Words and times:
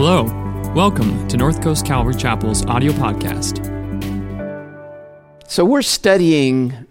Hello. 0.00 0.22
Welcome 0.76 1.26
to 1.26 1.36
North 1.36 1.60
Coast 1.60 1.84
Calvary 1.84 2.14
Chapel's 2.14 2.64
audio 2.66 2.92
podcast. 2.92 3.58
So, 5.48 5.64
we're 5.64 5.82
studying 5.82 6.86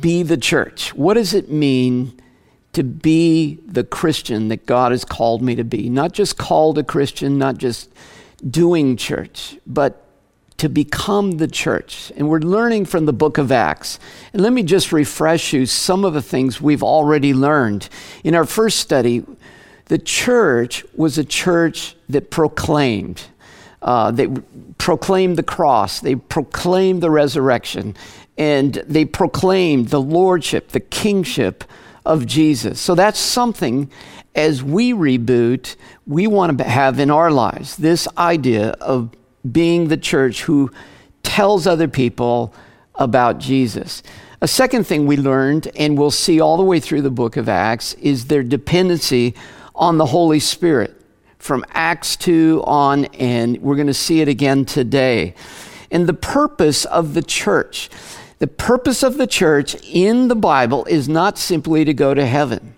Be 0.00 0.22
the 0.22 0.36
Church. 0.36 0.92
What 0.92 1.14
does 1.14 1.32
it 1.32 1.50
mean 1.50 2.20
to 2.74 2.84
be 2.84 3.58
the 3.66 3.84
Christian 3.84 4.48
that 4.48 4.66
God 4.66 4.92
has 4.92 5.02
called 5.02 5.40
me 5.40 5.54
to 5.54 5.64
be? 5.64 5.88
Not 5.88 6.12
just 6.12 6.36
called 6.36 6.76
a 6.76 6.84
Christian, 6.84 7.38
not 7.38 7.56
just 7.56 7.90
doing 8.46 8.98
church, 8.98 9.56
but 9.66 10.04
to 10.58 10.68
become 10.68 11.38
the 11.38 11.48
church. 11.48 12.12
And 12.18 12.28
we're 12.28 12.40
learning 12.40 12.84
from 12.84 13.06
the 13.06 13.14
book 13.14 13.38
of 13.38 13.50
Acts. 13.50 13.98
And 14.34 14.42
let 14.42 14.52
me 14.52 14.62
just 14.62 14.92
refresh 14.92 15.54
you 15.54 15.64
some 15.64 16.04
of 16.04 16.12
the 16.12 16.20
things 16.20 16.60
we've 16.60 16.82
already 16.82 17.32
learned. 17.32 17.88
In 18.22 18.34
our 18.34 18.44
first 18.44 18.78
study, 18.78 19.24
the 19.86 19.98
church 19.98 20.84
was 20.94 21.18
a 21.18 21.24
church 21.24 21.96
that 22.08 22.30
proclaimed. 22.30 23.22
Uh, 23.80 24.10
they 24.10 24.28
proclaimed 24.78 25.36
the 25.36 25.42
cross, 25.42 26.00
they 26.00 26.14
proclaimed 26.14 27.02
the 27.02 27.10
resurrection, 27.10 27.96
and 28.38 28.74
they 28.86 29.04
proclaimed 29.04 29.88
the 29.88 30.00
lordship, 30.00 30.68
the 30.68 30.80
kingship 30.80 31.64
of 32.06 32.26
Jesus. 32.26 32.80
So 32.80 32.94
that's 32.94 33.18
something 33.18 33.90
as 34.34 34.62
we 34.62 34.92
reboot, 34.92 35.76
we 36.06 36.26
want 36.26 36.56
to 36.56 36.64
have 36.64 36.98
in 36.98 37.10
our 37.10 37.30
lives 37.30 37.76
this 37.76 38.08
idea 38.16 38.70
of 38.80 39.10
being 39.50 39.88
the 39.88 39.96
church 39.96 40.42
who 40.42 40.70
tells 41.22 41.66
other 41.66 41.88
people 41.88 42.54
about 42.94 43.38
Jesus. 43.38 44.02
A 44.40 44.48
second 44.48 44.86
thing 44.86 45.06
we 45.06 45.16
learned, 45.16 45.70
and 45.76 45.96
we'll 45.96 46.10
see 46.10 46.40
all 46.40 46.56
the 46.56 46.64
way 46.64 46.80
through 46.80 47.02
the 47.02 47.10
book 47.10 47.36
of 47.36 47.48
Acts, 47.48 47.94
is 47.94 48.26
their 48.26 48.42
dependency 48.42 49.34
on 49.74 49.98
the 49.98 50.06
Holy 50.06 50.40
Spirit 50.40 51.00
from 51.38 51.64
Acts 51.70 52.16
2 52.16 52.62
on, 52.66 53.06
and 53.06 53.60
we're 53.60 53.74
going 53.74 53.88
to 53.88 53.94
see 53.94 54.20
it 54.20 54.28
again 54.28 54.64
today. 54.64 55.34
And 55.90 56.06
the 56.06 56.14
purpose 56.14 56.84
of 56.84 57.14
the 57.14 57.22
church, 57.22 57.90
the 58.38 58.46
purpose 58.46 59.02
of 59.02 59.18
the 59.18 59.26
church 59.26 59.74
in 59.82 60.28
the 60.28 60.36
Bible 60.36 60.84
is 60.86 61.08
not 61.08 61.38
simply 61.38 61.84
to 61.84 61.92
go 61.92 62.14
to 62.14 62.24
heaven. 62.24 62.74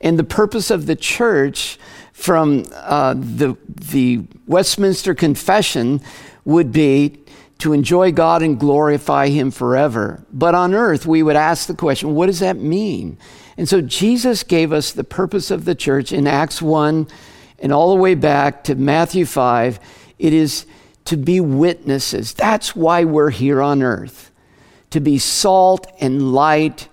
And 0.00 0.18
the 0.18 0.24
purpose 0.24 0.70
of 0.70 0.86
the 0.86 0.96
church 0.96 1.78
from 2.12 2.64
uh, 2.74 3.14
the, 3.14 3.56
the 3.68 4.22
Westminster 4.46 5.14
Confession 5.14 6.00
would 6.44 6.72
be 6.72 7.24
to 7.64 7.72
enjoy 7.72 8.12
God 8.12 8.42
and 8.42 8.60
glorify 8.60 9.28
Him 9.28 9.50
forever. 9.50 10.22
But 10.30 10.54
on 10.54 10.74
earth, 10.74 11.06
we 11.06 11.22
would 11.22 11.34
ask 11.34 11.66
the 11.66 11.74
question 11.74 12.14
what 12.14 12.26
does 12.26 12.40
that 12.40 12.58
mean? 12.58 13.16
And 13.56 13.66
so 13.66 13.80
Jesus 13.80 14.42
gave 14.42 14.70
us 14.70 14.92
the 14.92 15.02
purpose 15.02 15.50
of 15.50 15.64
the 15.64 15.74
church 15.74 16.12
in 16.12 16.26
Acts 16.26 16.60
1 16.60 17.08
and 17.60 17.72
all 17.72 17.94
the 17.94 18.02
way 18.02 18.14
back 18.14 18.64
to 18.64 18.74
Matthew 18.74 19.24
5. 19.24 19.80
It 20.18 20.34
is 20.34 20.66
to 21.06 21.16
be 21.16 21.40
witnesses. 21.40 22.34
That's 22.34 22.76
why 22.76 23.04
we're 23.04 23.30
here 23.30 23.62
on 23.62 23.82
earth, 23.82 24.30
to 24.90 25.00
be 25.00 25.16
salt 25.16 25.86
and 26.02 26.34
light 26.34 26.90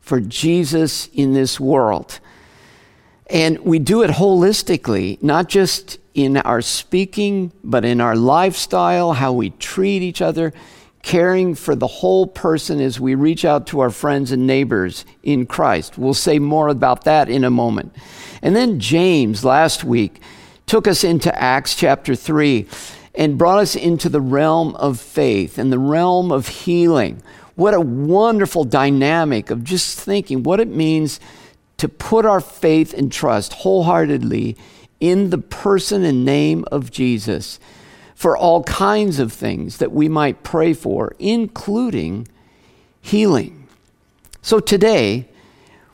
for 0.00 0.18
Jesus 0.18 1.08
in 1.08 1.34
this 1.34 1.60
world. 1.60 2.20
And 3.28 3.58
we 3.60 3.78
do 3.78 4.02
it 4.02 4.10
holistically, 4.10 5.22
not 5.22 5.48
just 5.48 5.98
in 6.14 6.36
our 6.38 6.62
speaking, 6.62 7.52
but 7.64 7.84
in 7.84 8.00
our 8.00 8.16
lifestyle, 8.16 9.14
how 9.14 9.32
we 9.32 9.50
treat 9.50 10.02
each 10.02 10.22
other 10.22 10.52
caring 11.06 11.54
for 11.54 11.76
the 11.76 11.86
whole 11.86 12.26
person 12.26 12.80
as 12.80 12.98
we 12.98 13.14
reach 13.14 13.44
out 13.44 13.68
to 13.68 13.78
our 13.78 13.90
friends 13.90 14.32
and 14.32 14.44
neighbors 14.44 15.04
in 15.22 15.46
Christ. 15.46 15.96
We'll 15.96 16.14
say 16.14 16.40
more 16.40 16.66
about 16.66 17.04
that 17.04 17.28
in 17.28 17.44
a 17.44 17.50
moment. 17.50 17.94
And 18.42 18.56
then 18.56 18.80
James 18.80 19.44
last 19.44 19.84
week 19.84 20.20
took 20.66 20.88
us 20.88 21.04
into 21.04 21.32
Acts 21.40 21.76
chapter 21.76 22.16
3 22.16 22.66
and 23.14 23.38
brought 23.38 23.60
us 23.60 23.76
into 23.76 24.08
the 24.08 24.20
realm 24.20 24.74
of 24.74 24.98
faith 24.98 25.58
and 25.58 25.72
the 25.72 25.78
realm 25.78 26.32
of 26.32 26.48
healing. 26.48 27.22
What 27.54 27.72
a 27.72 27.80
wonderful 27.80 28.64
dynamic 28.64 29.50
of 29.50 29.62
just 29.62 30.00
thinking 30.00 30.42
what 30.42 30.58
it 30.58 30.68
means 30.68 31.20
to 31.78 31.88
put 31.88 32.24
our 32.24 32.40
faith 32.40 32.94
and 32.94 33.12
trust 33.12 33.52
wholeheartedly 33.52 34.56
in 35.00 35.30
the 35.30 35.38
person 35.38 36.04
and 36.04 36.24
name 36.24 36.64
of 36.72 36.90
Jesus 36.90 37.58
for 38.14 38.36
all 38.36 38.62
kinds 38.62 39.18
of 39.18 39.32
things 39.32 39.76
that 39.76 39.92
we 39.92 40.08
might 40.08 40.42
pray 40.42 40.72
for, 40.72 41.14
including 41.18 42.26
healing. 43.02 43.68
So 44.40 44.58
today, 44.58 45.28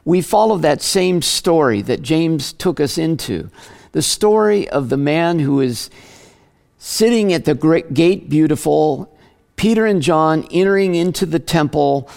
we 0.04 0.21
follow 0.21 0.56
that 0.59 0.82
same 0.82 1.21
story 1.21 1.82
that 1.82 2.03
James 2.03 2.53
took 2.53 2.78
us 2.81 2.97
into 2.97 3.50
the 3.92 4.03
story 4.03 4.69
of 4.69 4.88
the 4.88 4.97
man 4.97 5.38
who 5.38 5.60
is 5.60 5.91
sitting 6.78 7.32
at 7.32 7.44
the 7.44 7.54
great 7.54 7.94
gate 7.94 8.28
beautiful, 8.28 9.16
Peter 9.56 9.87
and 9.87 10.03
John 10.03 10.47
entering 10.50 10.94
into 10.94 11.26
the 11.26 11.38
temple. 11.38 12.09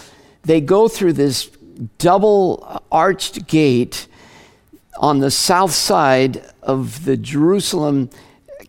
They 0.42 0.60
go 0.60 0.88
through 0.88 1.14
this 1.14 1.50
double 1.98 2.82
arched 2.90 3.46
gate 3.46 4.08
on 4.98 5.18
the 5.18 5.30
south 5.30 5.72
side 5.72 6.42
of 6.62 7.04
the 7.04 7.16
Jerusalem 7.16 8.10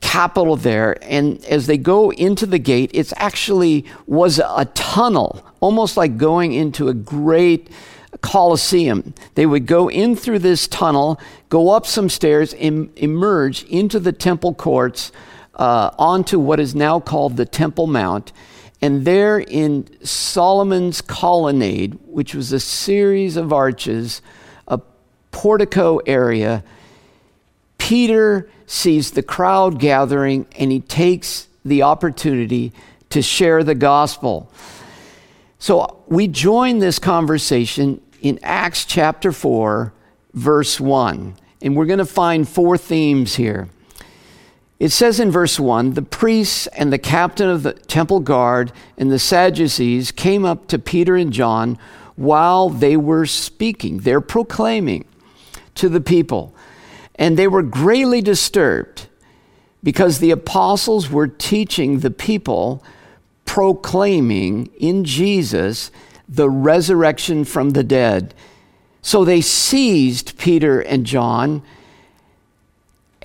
capital 0.01 0.55
there. 0.55 0.97
And 1.03 1.43
as 1.45 1.67
they 1.67 1.77
go 1.77 2.11
into 2.11 2.45
the 2.45 2.59
gate, 2.59 2.91
it's 2.93 3.13
actually 3.17 3.85
was 4.05 4.39
a 4.39 4.65
tunnel, 4.73 5.43
almost 5.59 5.97
like 5.97 6.17
going 6.17 6.53
into 6.53 6.87
a 6.87 6.93
great 6.93 7.69
Colosseum. 8.21 9.13
They 9.35 9.45
would 9.45 9.65
go 9.65 9.89
in 9.89 10.15
through 10.15 10.39
this 10.39 10.67
tunnel, 10.67 11.19
go 11.49 11.69
up 11.69 11.85
some 11.85 12.09
stairs, 12.09 12.53
and 12.53 12.89
emerge 12.97 13.63
into 13.63 13.99
the 13.99 14.11
temple 14.11 14.53
courts 14.53 15.11
uh, 15.55 15.91
onto 15.97 16.39
what 16.39 16.59
is 16.59 16.73
now 16.73 16.99
called 16.99 17.37
the 17.37 17.45
Temple 17.45 17.87
Mount. 17.87 18.31
And 18.81 19.05
there 19.05 19.39
in 19.39 19.87
Solomon's 20.05 21.01
colonnade, 21.01 21.97
which 22.05 22.35
was 22.35 22.51
a 22.51 22.59
series 22.59 23.35
of 23.35 23.51
arches, 23.51 24.21
a 24.67 24.79
portico 25.31 25.97
area, 26.05 26.63
Peter 27.77 28.49
sees 28.67 29.11
the 29.11 29.23
crowd 29.23 29.79
gathering 29.79 30.45
and 30.57 30.71
he 30.71 30.79
takes 30.79 31.47
the 31.65 31.81
opportunity 31.81 32.71
to 33.09 33.21
share 33.21 33.63
the 33.63 33.75
gospel. 33.75 34.51
So 35.59 36.03
we 36.07 36.27
join 36.27 36.79
this 36.79 36.99
conversation 36.99 38.01
in 38.21 38.39
Acts 38.43 38.85
chapter 38.85 39.31
4, 39.31 39.93
verse 40.33 40.79
1. 40.79 41.35
And 41.61 41.75
we're 41.75 41.85
going 41.85 41.99
to 41.99 42.05
find 42.05 42.47
four 42.47 42.77
themes 42.77 43.35
here. 43.35 43.69
It 44.79 44.89
says 44.89 45.19
in 45.19 45.31
verse 45.31 45.59
1 45.59 45.93
the 45.93 46.01
priests 46.01 46.67
and 46.67 46.93
the 46.93 46.99
captain 46.99 47.49
of 47.49 47.63
the 47.63 47.73
temple 47.73 48.19
guard 48.19 48.71
and 48.97 49.11
the 49.11 49.19
Sadducees 49.19 50.11
came 50.11 50.45
up 50.45 50.67
to 50.67 50.79
Peter 50.79 51.15
and 51.15 51.33
John 51.33 51.77
while 52.15 52.69
they 52.69 52.97
were 52.97 53.25
speaking. 53.25 53.99
They're 53.99 54.21
proclaiming 54.21 55.05
to 55.75 55.89
the 55.89 56.01
people. 56.01 56.53
And 57.15 57.37
they 57.37 57.47
were 57.47 57.63
greatly 57.63 58.21
disturbed 58.21 59.07
because 59.83 60.19
the 60.19 60.31
apostles 60.31 61.09
were 61.09 61.27
teaching 61.27 61.99
the 61.99 62.11
people, 62.11 62.83
proclaiming 63.45 64.67
in 64.77 65.03
Jesus 65.03 65.91
the 66.27 66.49
resurrection 66.49 67.45
from 67.45 67.71
the 67.71 67.83
dead. 67.83 68.33
So 69.01 69.23
they 69.23 69.41
seized 69.41 70.37
Peter 70.37 70.81
and 70.81 71.05
John, 71.05 71.63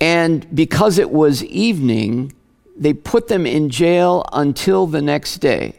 and 0.03 0.53
because 0.53 0.97
it 0.97 1.11
was 1.11 1.45
evening, 1.45 2.33
they 2.75 2.91
put 2.91 3.29
them 3.29 3.45
in 3.45 3.69
jail 3.69 4.25
until 4.33 4.85
the 4.85 5.01
next 5.01 5.37
day. 5.37 5.75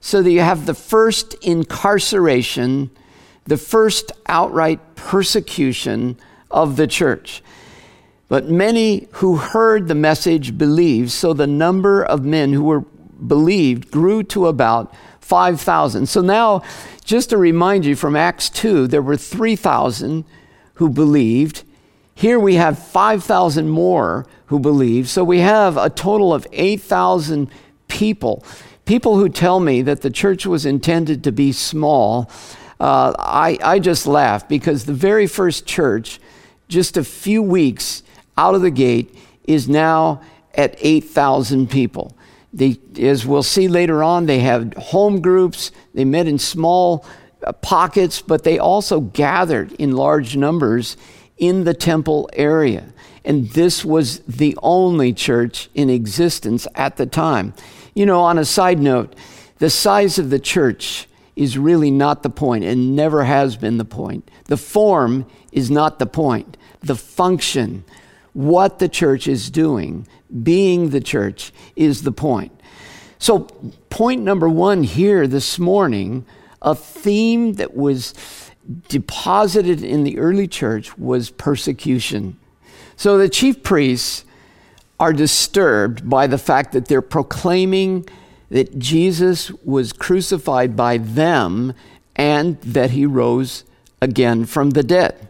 So 0.00 0.22
that 0.22 0.30
you 0.30 0.40
have 0.40 0.64
the 0.64 0.72
first 0.72 1.34
incarceration, 1.44 2.90
the 3.44 3.58
first 3.58 4.10
outright 4.24 4.94
persecution 4.94 6.16
of 6.50 6.76
the 6.76 6.86
church. 6.86 7.42
But 8.28 8.48
many 8.48 9.06
who 9.20 9.36
heard 9.36 9.86
the 9.86 9.94
message 9.94 10.56
believed, 10.56 11.10
so 11.10 11.34
the 11.34 11.46
number 11.46 12.02
of 12.02 12.24
men 12.24 12.54
who 12.54 12.64
were 12.64 12.86
believed 13.26 13.90
grew 13.90 14.22
to 14.22 14.46
about 14.46 14.94
5,000. 15.20 16.08
So 16.08 16.22
now, 16.22 16.62
just 17.04 17.28
to 17.28 17.36
remind 17.36 17.84
you 17.84 17.96
from 17.96 18.16
Acts 18.16 18.48
2, 18.48 18.86
there 18.86 19.02
were 19.02 19.18
3,000 19.18 20.24
who 20.74 20.88
believed. 20.88 21.64
Here 22.18 22.40
we 22.40 22.56
have 22.56 22.80
5,000 22.80 23.68
more 23.68 24.26
who 24.46 24.58
believe. 24.58 25.08
So 25.08 25.22
we 25.22 25.38
have 25.38 25.76
a 25.76 25.88
total 25.88 26.34
of 26.34 26.48
8,000 26.50 27.48
people. 27.86 28.44
People 28.86 29.16
who 29.16 29.28
tell 29.28 29.60
me 29.60 29.82
that 29.82 30.00
the 30.00 30.10
church 30.10 30.44
was 30.44 30.66
intended 30.66 31.22
to 31.22 31.30
be 31.30 31.52
small, 31.52 32.28
uh, 32.80 33.14
I, 33.16 33.56
I 33.62 33.78
just 33.78 34.04
laugh 34.08 34.48
because 34.48 34.84
the 34.84 34.94
very 34.94 35.28
first 35.28 35.64
church, 35.64 36.18
just 36.66 36.96
a 36.96 37.04
few 37.04 37.40
weeks 37.40 38.02
out 38.36 38.56
of 38.56 38.62
the 38.62 38.72
gate 38.72 39.16
is 39.44 39.68
now 39.68 40.20
at 40.54 40.74
8,000 40.80 41.70
people. 41.70 42.16
They, 42.52 42.80
as 43.00 43.26
we'll 43.26 43.44
see 43.44 43.68
later 43.68 44.02
on, 44.02 44.26
they 44.26 44.40
have 44.40 44.74
home 44.74 45.20
groups. 45.20 45.70
They 45.94 46.04
met 46.04 46.26
in 46.26 46.40
small 46.40 47.06
uh, 47.46 47.52
pockets, 47.52 48.20
but 48.20 48.42
they 48.42 48.58
also 48.58 49.02
gathered 49.02 49.70
in 49.74 49.92
large 49.92 50.36
numbers 50.36 50.96
in 51.38 51.64
the 51.64 51.74
temple 51.74 52.28
area. 52.32 52.84
and 53.24 53.50
this 53.50 53.84
was 53.84 54.20
the 54.20 54.56
only 54.62 55.12
church 55.12 55.68
in 55.74 55.90
existence 55.90 56.66
at 56.74 56.96
the 56.96 57.04
time. 57.04 57.52
You 57.94 58.06
know, 58.06 58.20
on 58.20 58.38
a 58.38 58.44
side 58.44 58.78
note, 58.78 59.14
the 59.58 59.68
size 59.68 60.18
of 60.18 60.30
the 60.30 60.38
church 60.38 61.06
is 61.36 61.58
really 61.58 61.90
not 61.90 62.22
the 62.22 62.30
point 62.30 62.64
and 62.64 62.96
never 62.96 63.24
has 63.24 63.56
been 63.56 63.76
the 63.76 63.84
point. 63.84 64.30
The 64.46 64.56
form 64.56 65.26
is 65.52 65.70
not 65.70 65.98
the 65.98 66.06
point. 66.06 66.56
The 66.80 66.96
function, 66.96 67.84
what 68.32 68.78
the 68.78 68.88
church 68.88 69.28
is 69.28 69.50
doing, 69.50 70.06
being 70.42 70.90
the 70.90 71.00
church, 71.00 71.52
is 71.76 72.02
the 72.02 72.12
point. 72.12 72.52
So, 73.18 73.40
point 73.90 74.22
number 74.22 74.48
one 74.48 74.84
here 74.84 75.26
this 75.26 75.58
morning, 75.58 76.24
a 76.62 76.74
theme 76.74 77.54
that 77.54 77.76
was 77.76 78.14
deposited 78.88 79.82
in 79.82 80.04
the 80.04 80.18
early 80.18 80.46
church 80.46 80.96
was 80.98 81.30
persecution. 81.30 82.38
So, 82.96 83.16
the 83.16 83.28
chief 83.28 83.62
priests 83.62 84.24
are 85.00 85.12
disturbed 85.12 86.08
by 86.08 86.26
the 86.26 86.38
fact 86.38 86.72
that 86.72 86.86
they're 86.86 87.00
proclaiming 87.02 88.08
that 88.50 88.78
Jesus 88.78 89.50
was 89.64 89.92
crucified 89.92 90.74
by 90.74 90.98
them 90.98 91.74
and 92.16 92.60
that 92.62 92.90
he 92.90 93.06
rose 93.06 93.64
again 94.02 94.44
from 94.44 94.70
the 94.70 94.82
dead. 94.82 95.28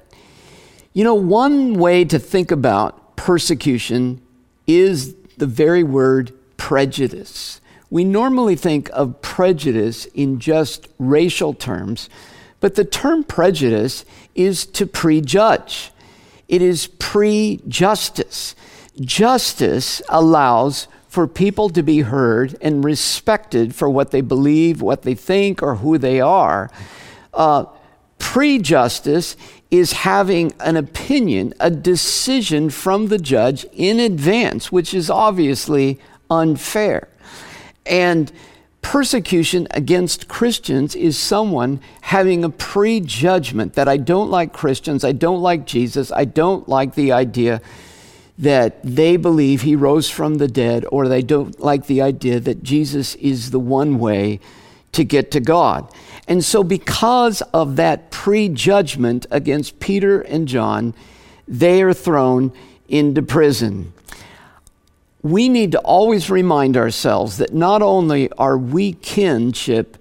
You 0.93 1.05
know, 1.05 1.15
one 1.15 1.75
way 1.75 2.05
to 2.07 2.19
think 2.19 2.51
about 2.51 3.17
persecution 3.17 4.23
is 4.67 5.15
the 5.37 5.47
very 5.47 5.83
word 5.83 6.33
prejudice. 6.57 7.61
We 7.91 8.05
normally 8.05 8.57
think 8.57 8.91
of 8.93 9.21
prejudice 9.23 10.07
in 10.07 10.41
just 10.41 10.89
racial 10.99 11.55
terms, 11.55 12.09
but 12.61 12.75
the 12.75 12.85
term 12.85 13.25
prejudice 13.25 14.05
is 14.35 14.67
to 14.67 14.87
prejudge. 14.87 15.93
It 16.49 16.63
is 16.63 16.87
pre 16.87 17.61
justice. 17.69 18.55
Justice 19.01 20.03
allows 20.09 20.89
for 21.09 21.27
people 21.27 21.71
to 21.71 21.83
be 21.83 22.01
heard 22.01 22.57
and 22.61 22.85
respected 22.85 23.75
for 23.75 23.89
what 23.89 24.11
they 24.11 24.21
believe, 24.21 24.83
what 24.83 25.03
they 25.03 25.15
think, 25.15 25.63
or 25.63 25.77
who 25.77 25.99
they 25.99 26.21
are. 26.21 26.71
Uh, 27.33 27.65
Prejustice 28.19 29.37
is 29.71 29.93
having 29.93 30.53
an 30.61 30.77
opinion, 30.77 31.55
a 31.61 31.71
decision 31.71 32.69
from 32.69 33.09
the 33.09 33.19
judge 33.19 33.65
in 33.73 34.01
advance, 34.01 34.73
which 34.73 34.93
is 34.93 35.09
obviously 35.09 35.99
unfair. 36.29 37.09
And 37.87 38.31
persecution 38.83 39.67
against 39.73 40.29
Christians 40.29 40.95
is 40.95 41.19
someone 41.19 41.81
having 42.03 42.45
a 42.45 42.51
prejudgment 42.51 43.75
that 43.75 43.89
I 43.89 43.97
don't 43.97 44.31
like 44.31 44.53
Christians, 44.53 45.05
I 45.05 45.13
don't 45.13 45.43
like 45.43 45.67
Jesus, 45.67 46.11
I 46.13 46.25
don't 46.25 46.69
like 46.69 46.95
the 46.95 47.13
idea 47.13 47.61
that 48.39 48.81
they 48.85 49.17
believe 49.17 49.63
he 49.63 49.75
rose 49.75 50.09
from 50.09 50.37
the 50.37 50.49
dead, 50.49 50.85
or 50.93 51.09
they 51.09 51.23
don't 51.23 51.59
like 51.59 51.87
the 51.87 52.01
idea 52.01 52.39
that 52.39 52.63
Jesus 52.63 53.17
is 53.17 53.51
the 53.51 53.59
one 53.59 53.99
way 53.99 54.39
to 54.93 55.05
get 55.05 55.31
to 55.33 55.41
God. 55.41 55.93
And 56.29 56.45
so, 56.45 56.63
because 56.63 57.43
of 57.53 57.77
that 57.77 58.11
prejudgment 58.11 59.27
against 59.31 59.81
Peter 59.81 60.21
and 60.21 60.47
John, 60.47 60.95
they 61.49 61.83
are 61.83 61.95
thrown 61.95 62.53
into 62.89 63.23
prison. 63.23 63.93
We 65.23 65.49
need 65.49 65.73
to 65.73 65.79
always 65.81 66.31
remind 66.31 66.77
ourselves 66.77 67.39
that 67.39 67.53
not 67.53 67.83
only 67.83 68.31
are 68.33 68.57
we 68.57 68.93
kinship 68.93 69.97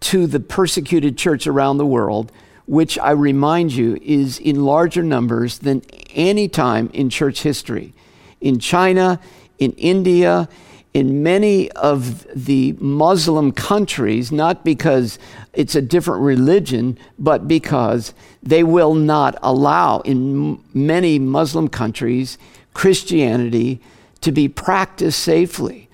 to 0.00 0.26
the 0.26 0.40
persecuted 0.40 1.16
church 1.16 1.46
around 1.46 1.78
the 1.78 1.86
world, 1.86 2.30
which 2.66 2.98
I 2.98 3.12
remind 3.12 3.72
you 3.72 3.98
is 4.02 4.38
in 4.38 4.64
larger 4.64 5.02
numbers 5.02 5.58
than 5.58 5.82
any 6.10 6.48
time 6.48 6.90
in 6.92 7.08
church 7.10 7.42
history. 7.42 7.94
In 8.40 8.58
China, 8.58 9.20
in 9.58 9.72
India, 9.72 10.48
in 10.92 11.22
many 11.22 11.70
of 11.72 12.26
the 12.34 12.74
Muslim 12.78 13.52
countries, 13.52 14.32
not 14.32 14.64
because 14.64 15.18
it's 15.52 15.74
a 15.74 15.82
different 15.82 16.22
religion, 16.22 16.98
but 17.18 17.46
because 17.46 18.14
they 18.42 18.62
will 18.62 18.94
not 18.94 19.38
allow, 19.42 20.00
in 20.00 20.58
many 20.74 21.18
Muslim 21.18 21.68
countries, 21.68 22.36
Christianity 22.76 23.80
to 24.20 24.30
be 24.30 24.48
practiced 24.48 25.20
safely. 25.20 25.88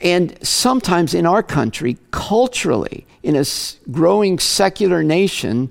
And 0.00 0.36
sometimes 0.44 1.14
in 1.14 1.24
our 1.24 1.40
country, 1.40 1.98
culturally, 2.10 3.06
in 3.22 3.36
a 3.36 3.44
growing 3.92 4.40
secular 4.40 5.04
nation, 5.04 5.70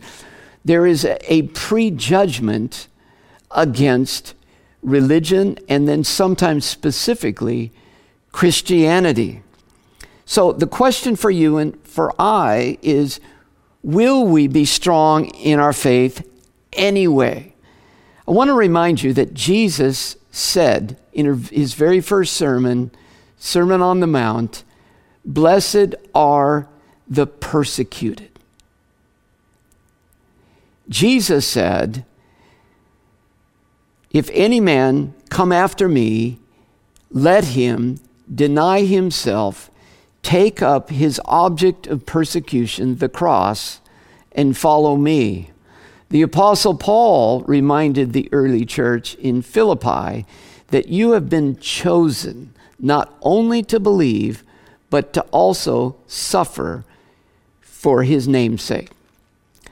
there 0.64 0.88
is 0.88 1.04
a 1.04 1.42
prejudgment 1.42 2.88
against 3.52 4.34
religion 4.82 5.58
and 5.68 5.90
then 5.90 6.06
sometimes 6.06 6.64
specifically 6.64 7.74
Christianity. 8.32 9.44
So 10.24 10.54
the 10.54 10.68
question 10.68 11.18
for 11.18 11.32
you 11.32 11.58
and 11.58 11.78
for 11.86 12.14
I 12.18 12.78
is 12.82 13.20
will 13.84 14.26
we 14.26 14.48
be 14.48 14.64
strong 14.64 15.26
in 15.32 15.60
our 15.60 15.74
faith 15.74 16.26
anyway? 16.72 17.49
I 18.30 18.32
want 18.32 18.50
to 18.50 18.54
remind 18.54 19.02
you 19.02 19.12
that 19.14 19.34
Jesus 19.34 20.16
said 20.30 21.00
in 21.14 21.46
his 21.46 21.74
very 21.74 22.00
first 22.00 22.34
sermon, 22.34 22.92
Sermon 23.40 23.82
on 23.82 24.02
the 24.02 24.08
Mount, 24.08 24.64
Blessed 25.26 25.96
are 26.14 26.68
the 27.08 27.26
persecuted. 27.26 28.30
Jesus 30.88 31.48
said, 31.48 32.06
If 34.12 34.30
any 34.32 34.60
man 34.60 35.16
come 35.30 35.52
after 35.52 35.90
me, 35.90 36.38
let 37.10 37.46
him 37.46 38.00
deny 38.34 38.82
himself, 38.82 39.72
take 40.22 40.62
up 40.62 40.92
his 40.92 41.20
object 41.26 41.88
of 41.88 42.06
persecution, 42.06 42.98
the 42.98 43.10
cross, 43.10 43.82
and 44.34 44.56
follow 44.56 44.98
me. 44.98 45.50
The 46.10 46.22
Apostle 46.24 46.76
Paul 46.76 47.42
reminded 47.42 48.14
the 48.14 48.30
early 48.32 48.66
church 48.66 49.16
in 49.16 49.42
Philippi 49.42 50.26
that 50.70 50.88
you 50.88 51.12
have 51.12 51.30
been 51.30 51.58
chosen 51.58 52.54
not 52.80 53.16
only 53.22 53.62
to 53.64 53.80
believe, 53.80 54.44
but 54.90 55.14
to 55.14 55.22
also 55.32 55.96
suffer 56.08 56.84
for 57.62 58.04
his 58.04 58.28
name's 58.28 58.64
sake. 58.64 58.90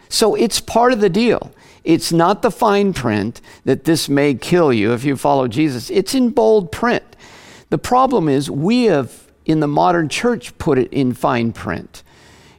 So 0.09 0.35
it's 0.35 0.59
part 0.59 0.93
of 0.93 1.01
the 1.01 1.09
deal. 1.09 1.51
It's 1.83 2.11
not 2.11 2.41
the 2.41 2.51
fine 2.51 2.93
print 2.93 3.41
that 3.65 3.85
this 3.85 4.07
may 4.07 4.33
kill 4.33 4.71
you 4.71 4.93
if 4.93 5.03
you 5.03 5.15
follow 5.15 5.47
Jesus. 5.47 5.89
It's 5.89 6.13
in 6.13 6.29
bold 6.29 6.71
print. 6.71 7.03
The 7.69 7.77
problem 7.77 8.29
is 8.29 8.49
we 8.51 8.85
have 8.85 9.27
in 9.45 9.59
the 9.59 9.67
modern 9.67 10.09
church 10.09 10.57
put 10.57 10.77
it 10.77 10.91
in 10.91 11.13
fine 11.13 11.53
print. 11.53 12.03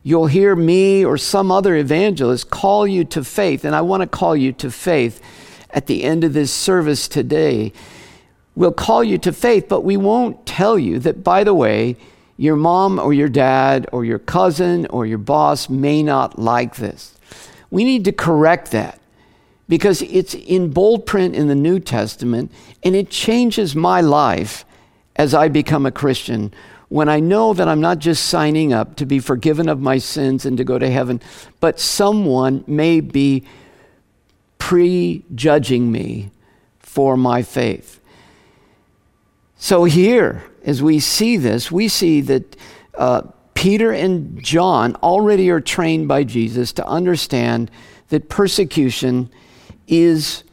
You'll 0.09 0.29
hear 0.29 0.57
me 0.57 1.05
or 1.05 1.19
some 1.19 1.53
other 1.53 1.77
evangelist 1.77 2.49
call 2.49 2.87
you 2.87 3.05
to 3.05 3.23
faith, 3.23 3.63
and 3.63 3.77
I 3.77 3.83
want 3.83 4.01
to 4.01 4.07
call 4.07 4.35
you 4.35 4.53
to 4.53 4.71
faith 4.71 5.21
at 5.69 5.87
the 5.87 6.03
end 6.03 6.25
of 6.25 6.33
this 6.33 6.51
service 6.51 7.09
today. 7.09 7.75
We'll 8.57 8.73
call 8.73 9.05
you 9.05 9.19
to 9.19 9.35
faith, 9.35 9.67
but 9.69 9.85
we 9.85 9.99
won't 9.99 10.47
tell 10.47 10.79
you 10.79 10.99
that, 11.01 11.23
by 11.23 11.45
the 11.45 11.53
way, 11.53 11.99
your 12.39 12.57
mom 12.57 12.99
or 12.99 13.13
your 13.13 13.29
dad 13.29 13.87
or 13.93 14.03
your 14.03 14.19
cousin 14.19 14.87
or 14.87 15.05
your 15.05 15.19
boss 15.19 15.69
may 15.69 16.03
not 16.03 16.39
like 16.39 16.77
this. 16.77 17.15
We 17.71 17.85
need 17.85 18.07
to 18.07 18.13
correct 18.13 18.71
that 18.71 18.99
because 19.69 20.01
it's 20.01 20.33
in 20.33 20.71
bold 20.71 21.05
print 21.05 21.37
in 21.37 21.49
the 21.49 21.55
New 21.55 21.81
Testament 21.81 22.51
and 22.83 22.97
it 22.97 23.11
changes 23.11 23.77
my 23.77 24.01
life 24.01 24.65
as 25.17 25.35
I 25.35 25.49
become 25.49 25.85
a 25.85 25.93
Christian 25.93 26.55
when 26.89 27.09
I 27.09 27.21
know 27.21 27.53
that 27.53 27.69
I'm 27.69 27.81
not 27.81 27.99
just 27.99 28.27
signing 28.27 28.73
up 28.73 28.97
to 28.97 29.07
be 29.07 29.19
forgiven 29.19 29.69
of 29.69 29.81
my 29.81 29.99
sins 29.99 30.47
and 30.47 30.57
to 30.57 30.65
go 30.65 30.79
to 30.79 30.91
heaven, 30.91 31.21
but 31.61 31.79
someone 31.79 32.65
may 32.67 33.01
be 33.01 33.45
prejudging 34.59 35.93
me 35.93 36.31
for 36.79 37.17
my 37.17 37.43
faith. 37.43 38.01
So, 39.57 39.85
here, 39.85 40.45
as 40.65 40.83
we 40.83 41.01
see 41.01 41.37
this, 41.37 41.71
we 41.71 41.89
see 41.89 42.21
that 42.23 42.57
uh, 42.97 43.23
Peter 43.55 43.93
and 43.93 44.43
John 44.43 44.95
already 44.97 45.51
are 45.51 45.61
trained 45.61 46.09
by 46.09 46.25
Jesus 46.25 46.73
to 46.75 46.87
understand 46.87 47.71
that 48.09 48.29
persecution 48.29 49.31
is 49.87 50.45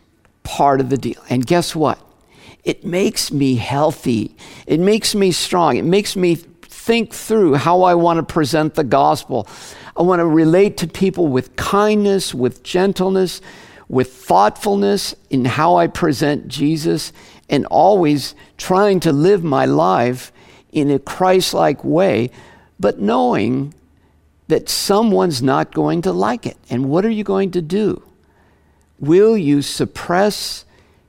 part 0.43 0.81
of 0.81 0.89
the 0.89 0.97
deal. 0.97 1.21
And 1.29 1.45
guess 1.45 1.75
what? 1.75 1.99
It 2.65 2.83
makes 2.83 3.31
me 3.31 3.55
healthy. 3.55 4.35
It 4.67 4.81
makes 4.81 5.15
me 5.15 5.31
strong. 5.31 5.77
It 5.77 5.85
makes 5.85 6.17
me 6.17 6.35
think 6.35 7.13
through 7.13 7.53
how 7.53 7.83
I 7.83 7.95
want 7.95 8.17
to 8.17 8.33
present 8.33 8.73
the 8.73 8.83
gospel. 8.83 9.47
I 9.95 10.01
want 10.01 10.19
to 10.19 10.25
relate 10.25 10.75
to 10.77 10.87
people 10.87 11.27
with 11.27 11.55
kindness, 11.55 12.33
with 12.33 12.63
gentleness, 12.63 13.39
with 13.87 14.13
thoughtfulness 14.13 15.15
in 15.29 15.45
how 15.45 15.77
I 15.77 15.87
present 15.87 16.49
Jesus, 16.49 17.13
and 17.49 17.65
always 17.67 18.35
trying 18.57 18.99
to 19.01 19.13
live 19.13 19.43
my 19.43 19.65
life 19.65 20.33
in 20.73 20.91
a 20.91 20.99
Christ 20.99 21.53
like 21.53 21.81
way 21.85 22.31
but 22.79 22.99
knowing 22.99 23.73
that 24.47 24.69
someone's 24.69 25.41
not 25.41 25.73
going 25.73 26.01
to 26.03 26.11
like 26.11 26.45
it. 26.45 26.57
And 26.69 26.89
what 26.89 27.05
are 27.05 27.09
you 27.09 27.23
going 27.23 27.51
to 27.51 27.61
do? 27.61 28.03
Will 28.99 29.37
you 29.37 29.61
suppress 29.61 30.64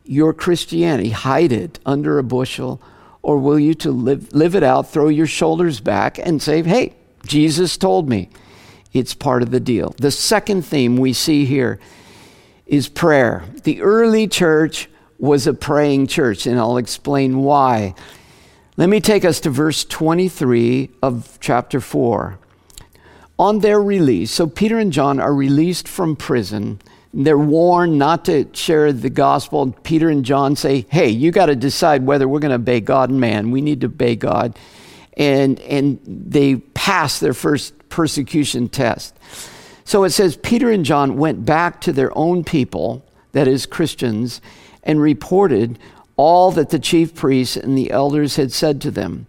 your 0.09 0.33
Christianity? 0.33 1.11
Hide 1.11 1.53
it 1.53 1.79
under 1.87 2.19
a 2.19 2.25
bushel? 2.25 2.81
Or 3.23 3.39
will 3.39 3.59
you 3.59 3.75
to 3.75 3.91
live, 3.91 4.33
live 4.33 4.55
it 4.55 4.63
out, 4.63 4.91
throw 4.91 5.09
your 5.09 5.27
shoulders 5.27 5.81
back, 5.81 6.19
and 6.19 6.41
say, 6.41 6.63
hey, 6.63 6.95
Jesus 7.27 7.77
told 7.77 8.09
me 8.09 8.31
it's 8.93 9.15
part 9.15 9.43
of 9.43 9.51
the 9.51 9.61
deal? 9.61 9.95
The 9.99 10.11
second 10.11 10.63
theme 10.63 10.97
we 10.97 11.13
see 11.13 11.45
here 11.45 11.81
is 12.67 12.89
prayer. 12.89 13.45
The 13.65 13.83
early 13.83 14.29
church 14.29 14.89
was 15.19 15.47
a 15.47 15.55
praying 15.55 16.07
church, 16.07 16.47
and 16.47 16.59
I'll 16.59 16.77
explain 16.77 17.39
why. 17.39 17.95
Let 18.77 18.89
me 18.89 19.01
take 19.01 19.25
us 19.25 19.41
to 19.41 19.51
verse 19.51 19.85
23 19.85 20.91
of 21.03 21.39
chapter 21.41 21.81
4. 21.81 22.39
On 23.39 23.59
their 23.61 23.81
release, 23.83 24.31
so 24.31 24.47
Peter 24.47 24.79
and 24.79 24.93
John 24.93 25.19
are 25.21 25.35
released 25.35 25.89
from 25.89 26.17
prison. 26.17 26.81
They're 27.19 27.39
warned 27.39 27.99
not 27.99 28.27
to 28.27 28.47
share 28.53 28.93
the 28.93 29.09
gospel. 29.09 29.75
Peter 29.83 30.11
and 30.11 30.23
John 30.23 30.55
say, 30.55 30.85
Hey, 30.91 31.09
you 31.09 31.31
got 31.31 31.47
to 31.47 31.57
decide 31.57 32.05
whether 32.05 32.29
we're 32.29 32.41
going 32.41 32.51
to 32.51 32.57
obey 32.57 32.81
God 32.81 33.09
and 33.09 33.19
man. 33.19 33.51
We 33.51 33.63
need 33.63 33.81
to 33.81 33.87
obey 33.87 34.17
God. 34.17 34.59
And, 35.17 35.59
and 35.61 35.99
they 36.05 36.57
pass 36.57 37.19
their 37.19 37.33
first 37.33 37.89
persecution 37.89 38.69
test. 38.69 39.17
So 39.85 40.05
it 40.05 40.11
says 40.11 40.37
Peter 40.37 40.71
and 40.71 40.85
John 40.85 41.17
went 41.17 41.47
back 41.47 41.81
to 41.83 41.93
their 41.93 42.17
own 42.19 42.45
people, 42.45 43.03
that 43.33 43.49
is, 43.49 43.65
Christians, 43.65 44.43
and 44.83 45.01
reported 45.01 45.79
all 46.19 46.51
that 46.51 46.69
the 46.69 46.79
chief 46.79 47.15
priests 47.15 47.57
and 47.57 47.79
the 47.79 47.93
elders 47.93 48.37
had 48.37 48.53
said 48.53 48.83
to 48.83 48.91
them. 48.91 49.27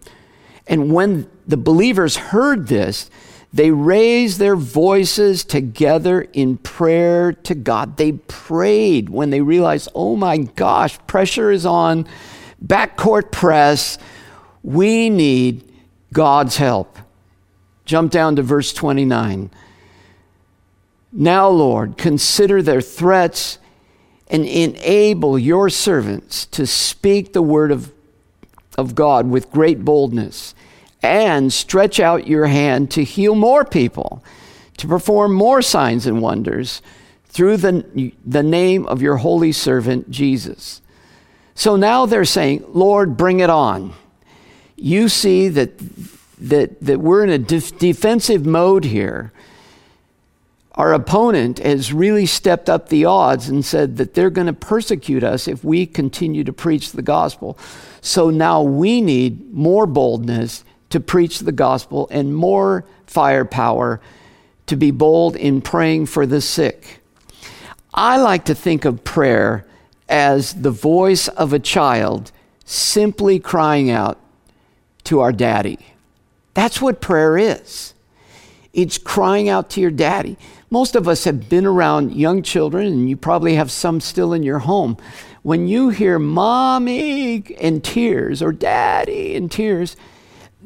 And 0.66 0.92
when 0.92 1.26
the 1.46 1.56
believers 1.56 2.16
heard 2.16 2.66
this, 2.66 3.08
they 3.52 3.70
raised 3.70 4.38
their 4.38 4.56
voices 4.56 5.44
together 5.44 6.20
in 6.32 6.58
prayer 6.58 7.32
to 7.32 7.54
God. 7.54 7.96
They 7.96 8.12
prayed 8.12 9.08
when 9.08 9.30
they 9.30 9.40
realized, 9.40 9.88
oh 9.94 10.16
my 10.16 10.38
gosh, 10.38 10.98
pressure 11.06 11.50
is 11.50 11.64
on, 11.64 12.06
backcourt 12.64 13.32
press. 13.32 13.98
We 14.62 15.08
need 15.08 15.64
God's 16.12 16.56
help. 16.58 16.98
Jump 17.86 18.12
down 18.12 18.36
to 18.36 18.42
verse 18.42 18.72
29. 18.74 19.50
Now, 21.10 21.48
Lord, 21.48 21.96
consider 21.96 22.60
their 22.60 22.82
threats 22.82 23.58
and 24.30 24.44
enable 24.44 25.38
your 25.38 25.70
servants 25.70 26.44
to 26.46 26.66
speak 26.66 27.32
the 27.32 27.40
word 27.40 27.70
of, 27.70 27.92
of 28.76 28.94
God 28.94 29.30
with 29.30 29.50
great 29.50 29.86
boldness 29.86 30.54
and 31.02 31.52
stretch 31.52 32.00
out 32.00 32.26
your 32.26 32.46
hand 32.46 32.90
to 32.92 33.04
heal 33.04 33.34
more 33.34 33.64
people, 33.64 34.22
to 34.78 34.86
perform 34.86 35.32
more 35.32 35.62
signs 35.62 36.06
and 36.06 36.20
wonders 36.20 36.82
through 37.26 37.56
the, 37.56 38.12
the 38.24 38.42
name 38.42 38.86
of 38.86 39.02
your 39.02 39.16
holy 39.16 39.52
servant 39.52 40.10
Jesus. 40.10 40.80
So 41.54 41.76
now 41.76 42.06
they're 42.06 42.24
saying, 42.24 42.64
Lord, 42.68 43.16
bring 43.16 43.40
it 43.40 43.50
on. 43.50 43.92
You 44.76 45.08
see 45.08 45.48
that, 45.48 45.78
that, 46.38 46.80
that 46.80 47.00
we're 47.00 47.24
in 47.24 47.30
a 47.30 47.38
def- 47.38 47.78
defensive 47.78 48.46
mode 48.46 48.84
here 48.84 49.32
our 50.78 50.92
opponent 50.92 51.58
has 51.58 51.92
really 51.92 52.24
stepped 52.24 52.70
up 52.70 52.88
the 52.88 53.04
odds 53.04 53.48
and 53.48 53.64
said 53.64 53.96
that 53.96 54.14
they're 54.14 54.30
going 54.30 54.46
to 54.46 54.52
persecute 54.52 55.24
us 55.24 55.48
if 55.48 55.64
we 55.64 55.84
continue 55.84 56.44
to 56.44 56.52
preach 56.52 56.92
the 56.92 57.02
gospel. 57.02 57.58
So 58.00 58.30
now 58.30 58.62
we 58.62 59.00
need 59.00 59.52
more 59.52 59.86
boldness 59.86 60.62
to 60.90 61.00
preach 61.00 61.40
the 61.40 61.52
gospel 61.52 62.08
and 62.10 62.34
more 62.34 62.84
firepower 63.06 64.00
to 64.66 64.76
be 64.76 64.90
bold 64.90 65.36
in 65.36 65.60
praying 65.60 66.06
for 66.06 66.26
the 66.26 66.40
sick. 66.40 67.00
I 67.92 68.18
like 68.18 68.44
to 68.46 68.54
think 68.54 68.84
of 68.84 69.04
prayer 69.04 69.66
as 70.08 70.54
the 70.54 70.70
voice 70.70 71.28
of 71.28 71.52
a 71.52 71.58
child 71.58 72.32
simply 72.64 73.38
crying 73.38 73.90
out 73.90 74.18
to 75.04 75.20
our 75.20 75.32
daddy. 75.32 75.78
That's 76.54 76.80
what 76.80 77.00
prayer 77.00 77.38
is. 77.38 77.94
It's 78.72 78.98
crying 78.98 79.48
out 79.48 79.70
to 79.70 79.80
your 79.80 79.90
daddy. 79.90 80.36
Most 80.70 80.94
of 80.94 81.08
us 81.08 81.24
have 81.24 81.48
been 81.48 81.64
around 81.64 82.12
young 82.14 82.42
children, 82.42 82.86
and 82.86 83.08
you 83.08 83.16
probably 83.16 83.54
have 83.54 83.70
some 83.70 84.00
still 84.00 84.34
in 84.34 84.42
your 84.42 84.58
home. 84.58 84.98
When 85.42 85.66
you 85.66 85.88
hear 85.88 86.18
mommy 86.18 87.36
in 87.36 87.80
tears 87.80 88.42
or 88.42 88.52
daddy 88.52 89.34
in 89.34 89.48
tears, 89.48 89.96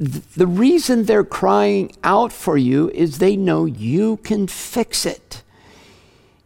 the 0.03 0.47
reason 0.47 1.05
they're 1.05 1.25
crying 1.25 1.93
out 2.03 2.33
for 2.33 2.57
you 2.57 2.91
is 2.91 3.19
they 3.19 3.37
know 3.37 3.65
you 3.65 4.17
can 4.19 4.47
fix 4.47 5.07
it. 5.07 5.43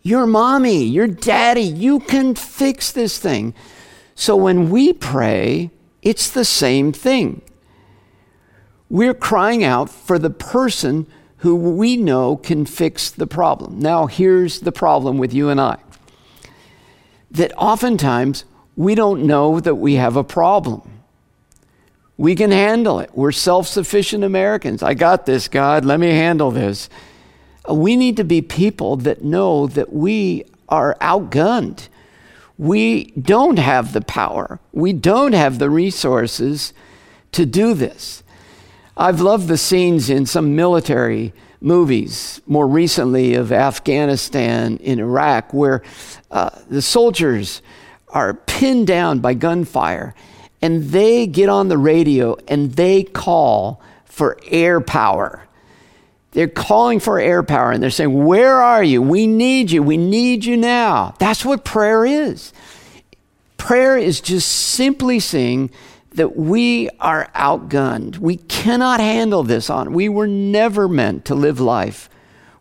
Your 0.02 0.26
mommy, 0.26 0.84
your 0.84 1.06
daddy, 1.06 1.62
you 1.62 2.00
can 2.00 2.34
fix 2.34 2.92
this 2.92 3.18
thing. 3.18 3.54
So 4.14 4.36
when 4.36 4.70
we 4.70 4.92
pray, 4.92 5.70
it's 6.02 6.30
the 6.30 6.44
same 6.44 6.92
thing. 6.92 7.42
We're 8.88 9.14
crying 9.14 9.64
out 9.64 9.90
for 9.90 10.18
the 10.18 10.30
person 10.30 11.06
who 11.38 11.56
we 11.56 11.96
know 11.96 12.36
can 12.36 12.66
fix 12.66 13.10
the 13.10 13.26
problem. 13.26 13.78
Now, 13.78 14.06
here's 14.06 14.60
the 14.60 14.72
problem 14.72 15.18
with 15.18 15.34
you 15.34 15.48
and 15.48 15.60
I 15.60 15.78
that 17.30 17.52
oftentimes 17.56 18.44
we 18.76 18.94
don't 18.94 19.26
know 19.26 19.60
that 19.60 19.74
we 19.74 19.94
have 19.94 20.16
a 20.16 20.24
problem. 20.24 20.95
We 22.18 22.34
can 22.34 22.50
handle 22.50 22.98
it. 23.00 23.10
We're 23.14 23.32
self 23.32 23.66
sufficient 23.66 24.24
Americans. 24.24 24.82
I 24.82 24.94
got 24.94 25.26
this, 25.26 25.48
God. 25.48 25.84
Let 25.84 26.00
me 26.00 26.10
handle 26.10 26.50
this. 26.50 26.88
We 27.68 27.96
need 27.96 28.16
to 28.16 28.24
be 28.24 28.42
people 28.42 28.96
that 28.96 29.22
know 29.22 29.66
that 29.66 29.92
we 29.92 30.44
are 30.68 30.96
outgunned. 31.00 31.88
We 32.58 33.06
don't 33.12 33.58
have 33.58 33.92
the 33.92 34.00
power, 34.00 34.60
we 34.72 34.92
don't 34.92 35.34
have 35.34 35.58
the 35.58 35.68
resources 35.68 36.72
to 37.32 37.44
do 37.44 37.74
this. 37.74 38.22
I've 38.96 39.20
loved 39.20 39.48
the 39.48 39.58
scenes 39.58 40.08
in 40.08 40.24
some 40.24 40.56
military 40.56 41.34
movies, 41.60 42.40
more 42.46 42.66
recently 42.66 43.34
of 43.34 43.52
Afghanistan 43.52 44.78
in 44.78 44.98
Iraq, 44.98 45.52
where 45.52 45.82
uh, 46.30 46.48
the 46.70 46.80
soldiers 46.80 47.60
are 48.08 48.32
pinned 48.32 48.86
down 48.86 49.18
by 49.18 49.34
gunfire 49.34 50.14
and 50.62 50.84
they 50.84 51.26
get 51.26 51.48
on 51.48 51.68
the 51.68 51.78
radio 51.78 52.36
and 52.48 52.72
they 52.72 53.02
call 53.02 53.80
for 54.04 54.38
air 54.48 54.80
power. 54.80 55.42
They're 56.32 56.48
calling 56.48 57.00
for 57.00 57.18
air 57.18 57.42
power 57.42 57.70
and 57.70 57.82
they're 57.82 57.90
saying, 57.90 58.24
Where 58.24 58.54
are 58.54 58.82
you? 58.82 59.00
We 59.00 59.26
need 59.26 59.70
you. 59.70 59.82
We 59.82 59.96
need 59.96 60.44
you 60.44 60.56
now. 60.56 61.14
That's 61.18 61.44
what 61.44 61.64
prayer 61.64 62.04
is. 62.04 62.52
Prayer 63.56 63.96
is 63.96 64.20
just 64.20 64.48
simply 64.48 65.18
saying, 65.18 65.70
that 66.16 66.34
we 66.34 66.88
are 66.98 67.30
outgunned. 67.34 68.18
We 68.18 68.36
cannot 68.36 69.00
handle 69.00 69.42
this 69.42 69.68
on. 69.70 69.92
We 69.92 70.08
were 70.08 70.26
never 70.26 70.88
meant 70.88 71.26
to 71.26 71.34
live 71.34 71.60
life 71.60 72.08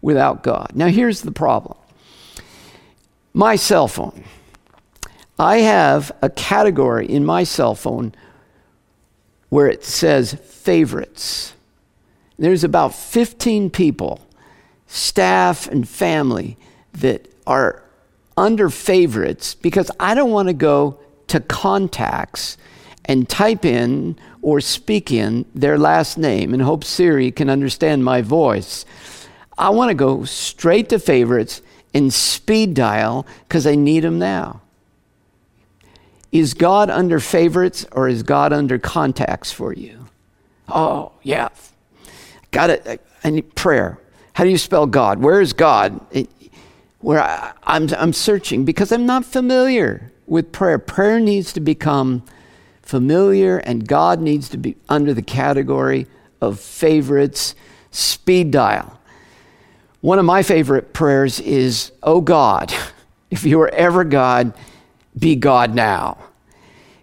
without 0.01 0.43
God. 0.43 0.71
Now, 0.75 0.87
here's 0.87 1.21
the 1.21 1.31
problem 1.31 1.77
my 3.33 3.55
cell 3.55 3.87
phone. 3.87 4.23
I 5.37 5.57
have 5.57 6.11
a 6.21 6.29
category 6.29 7.07
in 7.07 7.25
my 7.25 7.43
cell 7.43 7.75
phone 7.75 8.13
where 9.49 9.67
it 9.67 9.83
says 9.83 10.33
favorites. 10.33 11.53
There's 12.37 12.63
about 12.63 12.93
15 12.93 13.69
people, 13.69 14.21
staff 14.87 15.67
and 15.67 15.87
family, 15.87 16.57
that 16.93 17.27
are 17.45 17.83
under 18.37 18.69
favorites 18.69 19.55
because 19.55 19.91
I 19.99 20.15
don't 20.15 20.31
want 20.31 20.47
to 20.47 20.53
go 20.53 20.99
to 21.27 21.39
contacts 21.39 22.57
and 23.05 23.27
type 23.29 23.65
in 23.65 24.17
or 24.41 24.61
speak 24.61 25.11
in 25.11 25.45
their 25.53 25.77
last 25.77 26.17
name 26.17 26.53
and 26.53 26.61
hope 26.61 26.83
Siri 26.83 27.31
can 27.31 27.49
understand 27.49 28.03
my 28.03 28.21
voice. 28.21 28.85
I 29.57 29.69
want 29.69 29.89
to 29.89 29.95
go 29.95 30.23
straight 30.25 30.89
to 30.89 30.99
favorites 30.99 31.61
and 31.93 32.13
speed 32.13 32.73
dial 32.73 33.25
because 33.47 33.65
I 33.65 33.75
need 33.75 34.01
them 34.01 34.19
now. 34.19 34.61
Is 36.35 36.53
God 36.53 36.89
under 36.89 37.21
favorites 37.21 37.85
or 37.93 38.09
is 38.09 38.21
God 38.21 38.51
under 38.51 38.77
contacts 38.77 39.53
for 39.53 39.71
you? 39.71 40.07
Oh, 40.67 41.13
yeah. 41.23 41.47
Got 42.51 42.71
it. 42.71 43.01
I 43.23 43.29
need 43.29 43.55
prayer. 43.55 43.97
How 44.33 44.43
do 44.43 44.49
you 44.49 44.57
spell 44.57 44.85
God? 44.85 45.21
Where 45.21 45.39
is 45.39 45.53
God? 45.53 46.05
It, 46.11 46.29
where 46.99 47.23
I, 47.23 47.53
I'm, 47.63 47.87
I'm 47.97 48.11
searching 48.11 48.65
because 48.65 48.91
I'm 48.91 49.05
not 49.05 49.23
familiar 49.23 50.11
with 50.25 50.51
prayer. 50.51 50.77
Prayer 50.77 51.21
needs 51.21 51.53
to 51.53 51.61
become 51.61 52.21
familiar, 52.81 53.59
and 53.59 53.87
God 53.87 54.19
needs 54.19 54.49
to 54.49 54.57
be 54.57 54.75
under 54.89 55.13
the 55.13 55.21
category 55.21 56.05
of 56.41 56.59
favorites. 56.59 57.55
Speed 57.91 58.51
dial. 58.51 58.99
One 60.01 60.19
of 60.19 60.25
my 60.25 60.43
favorite 60.43 60.91
prayers 60.91 61.39
is, 61.39 61.93
Oh 62.03 62.19
God, 62.19 62.73
if 63.31 63.45
you 63.45 63.61
are 63.61 63.69
ever 63.69 64.03
God, 64.03 64.53
be 65.17 65.35
God 65.35 65.73
now. 65.73 66.17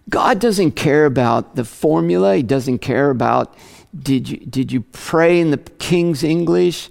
God 0.09 0.39
doesn't 0.39 0.71
care 0.71 1.05
about 1.05 1.55
the 1.55 1.65
formula, 1.65 2.35
He 2.37 2.43
doesn't 2.43 2.79
care 2.79 3.09
about 3.09 3.55
did 3.97 4.27
you, 4.27 4.37
did 4.37 4.71
you 4.71 4.81
pray 4.81 5.39
in 5.39 5.51
the 5.51 5.57
King's 5.57 6.23
English? 6.23 6.89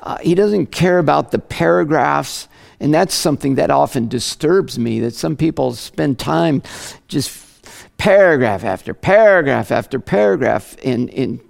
Uh, 0.00 0.16
he 0.18 0.34
doesn't 0.34 0.68
care 0.68 0.98
about 0.98 1.30
the 1.30 1.38
paragraphs 1.38 2.48
And 2.80 2.94
that's 2.94 3.14
something 3.14 3.56
that 3.56 3.70
often 3.70 4.08
disturbs 4.08 4.78
me 4.78 5.00
that 5.00 5.14
some 5.14 5.36
people 5.36 5.74
spend 5.74 6.18
time 6.18 6.62
just 7.08 7.46
paragraph 7.98 8.64
after 8.64 8.94
paragraph 8.94 9.70
after 9.70 10.00
paragraph, 10.00 10.74
and, 10.82 11.10
and, 11.10 11.40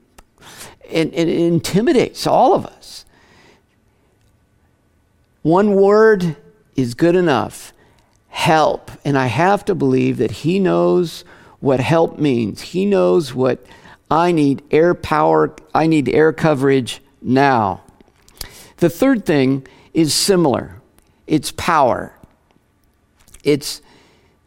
and, 0.90 1.14
and 1.14 1.30
it 1.30 1.38
intimidates 1.38 2.26
all 2.26 2.54
of 2.54 2.66
us. 2.66 3.04
One 5.42 5.74
word 5.74 6.36
is 6.74 6.94
good 6.94 7.14
enough 7.14 7.72
help. 8.30 8.90
And 9.04 9.18
I 9.18 9.26
have 9.26 9.64
to 9.66 9.74
believe 9.74 10.16
that 10.16 10.30
He 10.30 10.58
knows 10.58 11.24
what 11.60 11.80
help 11.80 12.18
means. 12.18 12.62
He 12.62 12.86
knows 12.86 13.34
what 13.34 13.64
I 14.10 14.32
need 14.32 14.62
air 14.70 14.94
power, 14.94 15.54
I 15.74 15.86
need 15.86 16.08
air 16.08 16.32
coverage 16.32 17.00
now. 17.22 17.82
The 18.78 18.90
third 18.90 19.26
thing 19.26 19.66
is 19.92 20.14
similar 20.14 20.80
it's 21.26 21.52
power. 21.52 22.12
It's 23.44 23.82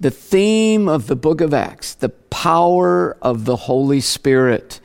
the 0.01 0.11
theme 0.11 0.89
of 0.89 1.07
the 1.07 1.15
book 1.15 1.39
of 1.39 1.53
Acts, 1.53 1.93
the 1.93 2.09
power 2.09 3.15
of 3.21 3.45
the 3.45 3.55
Holy 3.55 4.01
Spirit. 4.01 4.81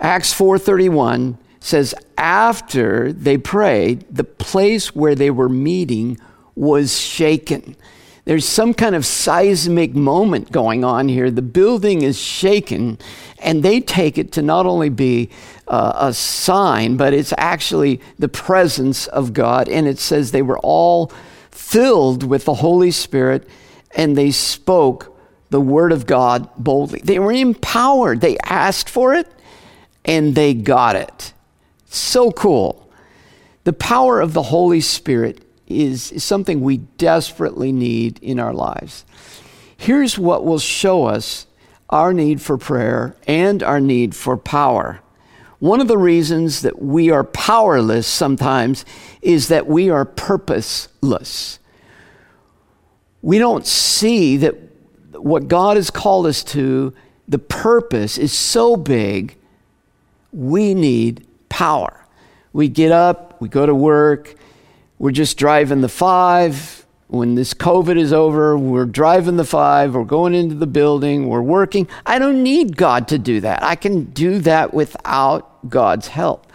Acts 0.00 0.34
4:31 0.34 1.38
says 1.60 1.94
after 2.18 3.12
they 3.12 3.38
prayed, 3.38 4.04
the 4.10 4.24
place 4.24 4.94
where 4.94 5.14
they 5.14 5.30
were 5.30 5.48
meeting 5.48 6.18
was 6.56 6.98
shaken. 6.98 7.76
There's 8.24 8.46
some 8.46 8.72
kind 8.72 8.94
of 8.94 9.04
seismic 9.04 9.94
moment 9.94 10.50
going 10.50 10.82
on 10.82 11.08
here. 11.08 11.30
The 11.30 11.42
building 11.42 12.02
is 12.02 12.18
shaken, 12.18 12.98
and 13.38 13.62
they 13.62 13.80
take 13.80 14.16
it 14.16 14.32
to 14.32 14.42
not 14.42 14.64
only 14.64 14.88
be 14.88 15.28
uh, 15.68 15.92
a 15.94 16.14
sign, 16.14 16.96
but 16.96 17.12
it's 17.12 17.34
actually 17.36 18.00
the 18.18 18.28
presence 18.28 19.06
of 19.08 19.32
God. 19.34 19.68
And 19.68 19.86
it 19.86 19.98
says 19.98 20.32
they 20.32 20.42
were 20.42 20.58
all 20.60 21.12
filled 21.50 22.22
with 22.22 22.44
the 22.44 22.54
Holy 22.54 22.90
Spirit 22.90 23.46
and 23.94 24.16
they 24.16 24.30
spoke 24.30 25.16
the 25.50 25.60
word 25.60 25.92
of 25.92 26.06
God 26.06 26.48
boldly. 26.56 27.00
They 27.04 27.18
were 27.18 27.32
empowered. 27.32 28.20
They 28.20 28.36
asked 28.38 28.90
for 28.90 29.14
it 29.14 29.28
and 30.04 30.34
they 30.34 30.52
got 30.52 30.96
it. 30.96 31.32
So 31.86 32.32
cool. 32.32 32.90
The 33.62 33.72
power 33.72 34.20
of 34.20 34.32
the 34.32 34.42
Holy 34.42 34.80
Spirit 34.80 35.43
is, 35.66 36.12
something 36.22 36.60
we 36.60 36.78
desperately 36.78 37.72
need 37.72 38.18
in 38.22 38.38
our 38.38 38.52
lives. 38.52 39.04
Here's 39.76 40.18
what 40.18 40.44
will 40.44 40.58
show 40.58 41.04
us 41.04 41.46
our 41.90 42.12
need 42.12 42.40
for 42.40 42.56
prayer 42.56 43.16
and 43.26 43.62
our 43.62 43.80
need 43.80 44.14
for 44.14 44.36
power. 44.36 45.00
One 45.58 45.80
of 45.80 45.88
the 45.88 45.98
reasons 45.98 46.62
that 46.62 46.80
we 46.80 47.10
are 47.10 47.24
powerless 47.24 48.06
sometimes 48.06 48.84
is 49.22 49.48
that 49.48 49.66
we 49.66 49.90
are 49.90 50.04
purposeless 50.04 51.58
we 53.24 53.38
don't 53.38 53.66
see 53.66 54.36
that 54.36 54.54
what 55.12 55.48
God 55.48 55.78
has 55.78 55.90
called 55.90 56.26
us 56.26 56.44
to, 56.44 56.92
the 57.26 57.38
purpose 57.38 58.18
is 58.18 58.34
so 58.34 58.76
big, 58.76 59.38
we 60.30 60.74
need 60.74 61.26
power. 61.48 62.06
We 62.52 62.68
get 62.68 62.92
up, 62.92 63.40
we 63.40 63.48
go 63.48 63.64
to 63.64 63.74
work, 63.74 64.34
we're 64.98 65.10
just 65.10 65.36
driving 65.36 65.80
the 65.80 65.88
five. 65.88 66.86
When 67.08 67.34
this 67.34 67.54
COVID 67.54 67.98
is 67.98 68.12
over, 68.12 68.56
we're 68.56 68.86
driving 68.86 69.36
the 69.36 69.44
five, 69.44 69.94
we're 69.94 70.04
going 70.04 70.34
into 70.34 70.54
the 70.54 70.66
building, 70.66 71.28
we're 71.28 71.42
working. 71.42 71.86
I 72.06 72.18
don't 72.18 72.42
need 72.42 72.76
God 72.76 73.08
to 73.08 73.18
do 73.18 73.40
that. 73.40 73.62
I 73.62 73.76
can 73.76 74.04
do 74.04 74.38
that 74.40 74.72
without 74.72 75.68
God's 75.68 76.08
help. 76.08 76.50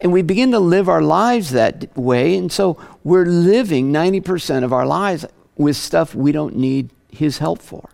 And 0.00 0.12
we 0.12 0.22
begin 0.22 0.52
to 0.52 0.60
live 0.60 0.88
our 0.88 1.02
lives 1.02 1.50
that 1.50 1.94
way. 1.96 2.36
And 2.36 2.50
so 2.50 2.80
we're 3.02 3.26
living 3.26 3.92
90% 3.92 4.62
of 4.62 4.72
our 4.72 4.86
lives 4.86 5.26
with 5.56 5.76
stuff 5.76 6.14
we 6.14 6.30
don't 6.30 6.56
need 6.56 6.90
his 7.10 7.38
help 7.38 7.60
for. 7.60 7.90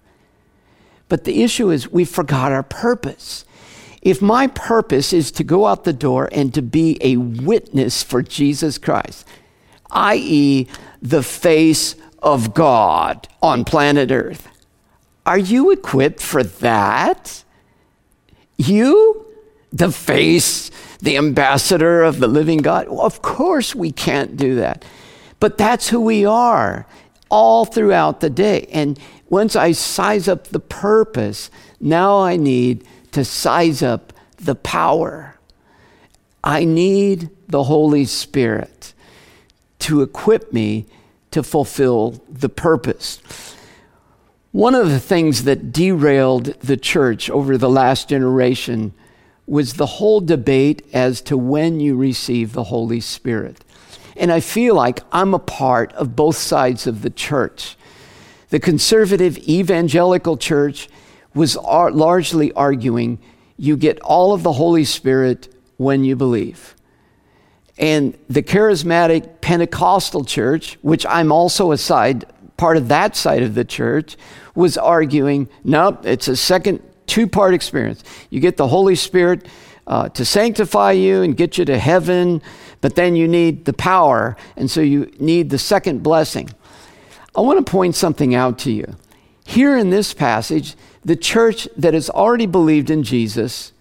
But 1.08 1.24
the 1.24 1.42
issue 1.42 1.70
is 1.70 1.90
we 1.90 2.04
forgot 2.04 2.52
our 2.52 2.62
purpose. 2.62 3.44
If 4.02 4.20
my 4.20 4.48
purpose 4.48 5.12
is 5.12 5.30
to 5.32 5.44
go 5.44 5.66
out 5.66 5.84
the 5.84 5.92
door 5.94 6.28
and 6.30 6.52
to 6.54 6.60
be 6.60 6.98
a 7.00 7.16
witness 7.16 8.02
for 8.02 8.22
Jesus 8.22 8.76
Christ, 8.76 9.26
i.e., 9.94 10.66
the 11.00 11.22
face 11.22 11.94
of 12.18 12.54
God 12.54 13.28
on 13.42 13.64
planet 13.64 14.10
Earth, 14.10 14.48
are 15.26 15.38
you 15.38 15.70
equipped 15.70 16.20
for 16.20 16.42
that? 16.42 17.44
You, 18.56 19.26
the 19.72 19.90
face, 19.90 20.70
the 21.00 21.16
ambassador 21.16 22.02
of 22.02 22.18
the 22.18 22.28
living 22.28 22.58
God? 22.58 22.88
Well, 22.88 23.00
of 23.00 23.22
course 23.22 23.74
we 23.74 23.92
can't 23.92 24.36
do 24.36 24.56
that. 24.56 24.84
But 25.40 25.58
that's 25.58 25.88
who 25.88 26.00
we 26.00 26.24
are 26.24 26.86
all 27.30 27.64
throughout 27.64 28.20
the 28.20 28.30
day. 28.30 28.68
And 28.72 28.98
once 29.28 29.56
I 29.56 29.72
size 29.72 30.28
up 30.28 30.48
the 30.48 30.60
purpose, 30.60 31.50
now 31.80 32.20
I 32.20 32.36
need 32.36 32.86
to 33.12 33.24
size 33.24 33.82
up 33.82 34.12
the 34.36 34.54
power. 34.54 35.38
I 36.42 36.64
need 36.64 37.30
the 37.48 37.64
Holy 37.64 38.04
Spirit 38.04 38.93
to 39.84 40.02
equip 40.02 40.52
me 40.52 40.86
to 41.30 41.42
fulfill 41.42 42.22
the 42.28 42.48
purpose. 42.48 43.20
One 44.52 44.74
of 44.74 44.88
the 44.88 45.00
things 45.00 45.44
that 45.44 45.72
derailed 45.72 46.46
the 46.60 46.76
church 46.76 47.28
over 47.28 47.58
the 47.58 47.68
last 47.68 48.08
generation 48.08 48.94
was 49.46 49.74
the 49.74 49.86
whole 49.86 50.20
debate 50.20 50.86
as 50.92 51.20
to 51.22 51.36
when 51.36 51.80
you 51.80 51.96
receive 51.96 52.52
the 52.52 52.64
Holy 52.64 53.00
Spirit. 53.00 53.62
And 54.16 54.32
I 54.32 54.40
feel 54.40 54.74
like 54.74 55.00
I'm 55.12 55.34
a 55.34 55.38
part 55.38 55.92
of 55.94 56.16
both 56.16 56.36
sides 56.36 56.86
of 56.86 57.02
the 57.02 57.10
church. 57.10 57.76
The 58.50 58.60
conservative 58.60 59.36
evangelical 59.38 60.36
church 60.36 60.88
was 61.34 61.56
ar- 61.56 61.90
largely 61.90 62.52
arguing 62.52 63.18
you 63.58 63.76
get 63.76 64.00
all 64.00 64.32
of 64.32 64.42
the 64.42 64.52
Holy 64.52 64.84
Spirit 64.84 65.52
when 65.76 66.04
you 66.04 66.16
believe. 66.16 66.74
And 67.78 68.16
the 68.28 68.42
charismatic 68.42 69.40
Pentecostal 69.40 70.24
church, 70.24 70.78
which 70.82 71.04
I'm 71.06 71.32
also 71.32 71.72
a 71.72 71.78
side, 71.78 72.24
part 72.56 72.76
of 72.76 72.88
that 72.88 73.16
side 73.16 73.42
of 73.42 73.54
the 73.54 73.64
church, 73.64 74.16
was 74.54 74.78
arguing 74.78 75.48
nope, 75.64 76.06
it's 76.06 76.28
a 76.28 76.36
second 76.36 76.82
two 77.06 77.26
part 77.26 77.54
experience. 77.54 78.04
You 78.30 78.40
get 78.40 78.56
the 78.56 78.68
Holy 78.68 78.94
Spirit 78.94 79.48
uh, 79.86 80.08
to 80.10 80.24
sanctify 80.24 80.92
you 80.92 81.22
and 81.22 81.36
get 81.36 81.58
you 81.58 81.64
to 81.64 81.78
heaven 81.78 82.40
but 82.84 82.96
then 82.96 83.16
you 83.16 83.26
need 83.26 83.64
the 83.64 83.72
power, 83.72 84.36
and 84.58 84.70
so 84.70 84.82
you 84.82 85.10
need 85.18 85.48
the 85.48 85.56
second 85.56 86.02
blessing. 86.02 86.50
I 87.34 87.40
want 87.40 87.64
to 87.64 87.72
point 87.72 87.94
something 87.94 88.34
out 88.34 88.58
to 88.58 88.70
you. 88.70 88.96
Here 89.46 89.74
in 89.74 89.88
this 89.88 90.12
passage, 90.12 90.76
the 91.02 91.16
church 91.16 91.66
that 91.78 91.94
has 91.94 92.10
already 92.10 92.44
believed 92.44 92.90
in 92.90 93.02
Jesus, 93.02 93.72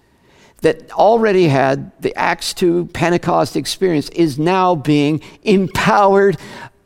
that 0.63 0.91
already 0.93 1.49
had 1.49 1.91
the 2.01 2.15
Acts 2.15 2.53
2 2.53 2.87
Pentecost 2.87 3.57
experience, 3.57 4.07
is 4.09 4.39
now 4.39 4.75
being 4.75 5.21
empowered 5.43 6.37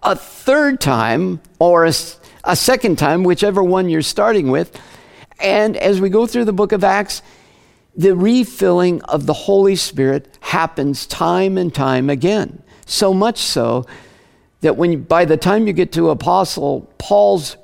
a 0.01 0.15
third 0.15 0.81
time 0.81 1.39
or 1.59 1.85
a, 1.85 1.93
a 2.43 2.55
second 2.55 2.97
time, 2.97 3.23
whichever 3.23 3.63
one 3.63 3.87
you're 3.87 4.01
starting 4.01 4.49
with. 4.49 4.79
And 5.39 5.77
as 5.77 6.01
we 6.01 6.09
go 6.09 6.25
through 6.25 6.45
the 6.45 6.53
book 6.53 6.71
of 6.71 6.83
Acts, 6.83 7.21
the 7.95 8.15
refilling 8.15 9.03
of 9.03 9.27
the 9.27 9.33
Holy 9.33 9.75
Spirit 9.75 10.37
happens 10.39 11.05
time 11.05 11.55
and 11.55 11.73
time 11.73 12.09
again. 12.09 12.63
So 12.87 13.13
much 13.13 13.37
so 13.37 13.85
that 14.61 14.75
when 14.75 15.03
by 15.03 15.25
the 15.25 15.37
time 15.37 15.67
you 15.67 15.73
get 15.73 15.91
to 15.91 16.09
Apostle 16.09 16.91
Paul's 16.97 17.57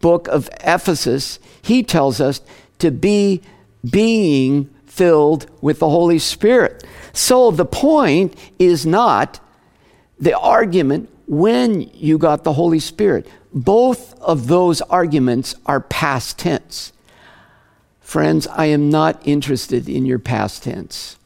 book 0.00 0.26
of 0.26 0.50
Ephesus, 0.64 1.38
he 1.62 1.84
tells 1.84 2.20
us 2.20 2.40
to 2.80 2.90
be 2.90 3.40
being 3.88 4.68
filled 4.94 5.50
with 5.60 5.80
the 5.80 5.88
Holy 5.88 6.20
Spirit. 6.20 6.84
So 7.12 7.50
the 7.50 7.64
point 7.64 8.36
is 8.60 8.86
not 8.86 9.40
the 10.20 10.38
argument 10.38 11.10
when 11.26 11.80
you 11.94 12.16
got 12.16 12.44
the 12.44 12.52
Holy 12.52 12.78
Spirit. 12.78 13.26
Both 13.52 14.14
of 14.20 14.46
those 14.46 14.80
arguments 14.82 15.56
are 15.66 15.80
past 15.80 16.38
tense. 16.38 16.92
Friends, 18.00 18.46
I 18.46 18.66
am 18.66 18.88
not 18.88 19.20
interested 19.26 19.88
in 19.88 20.06
your 20.06 20.20
past 20.20 20.62
tense. 20.62 21.16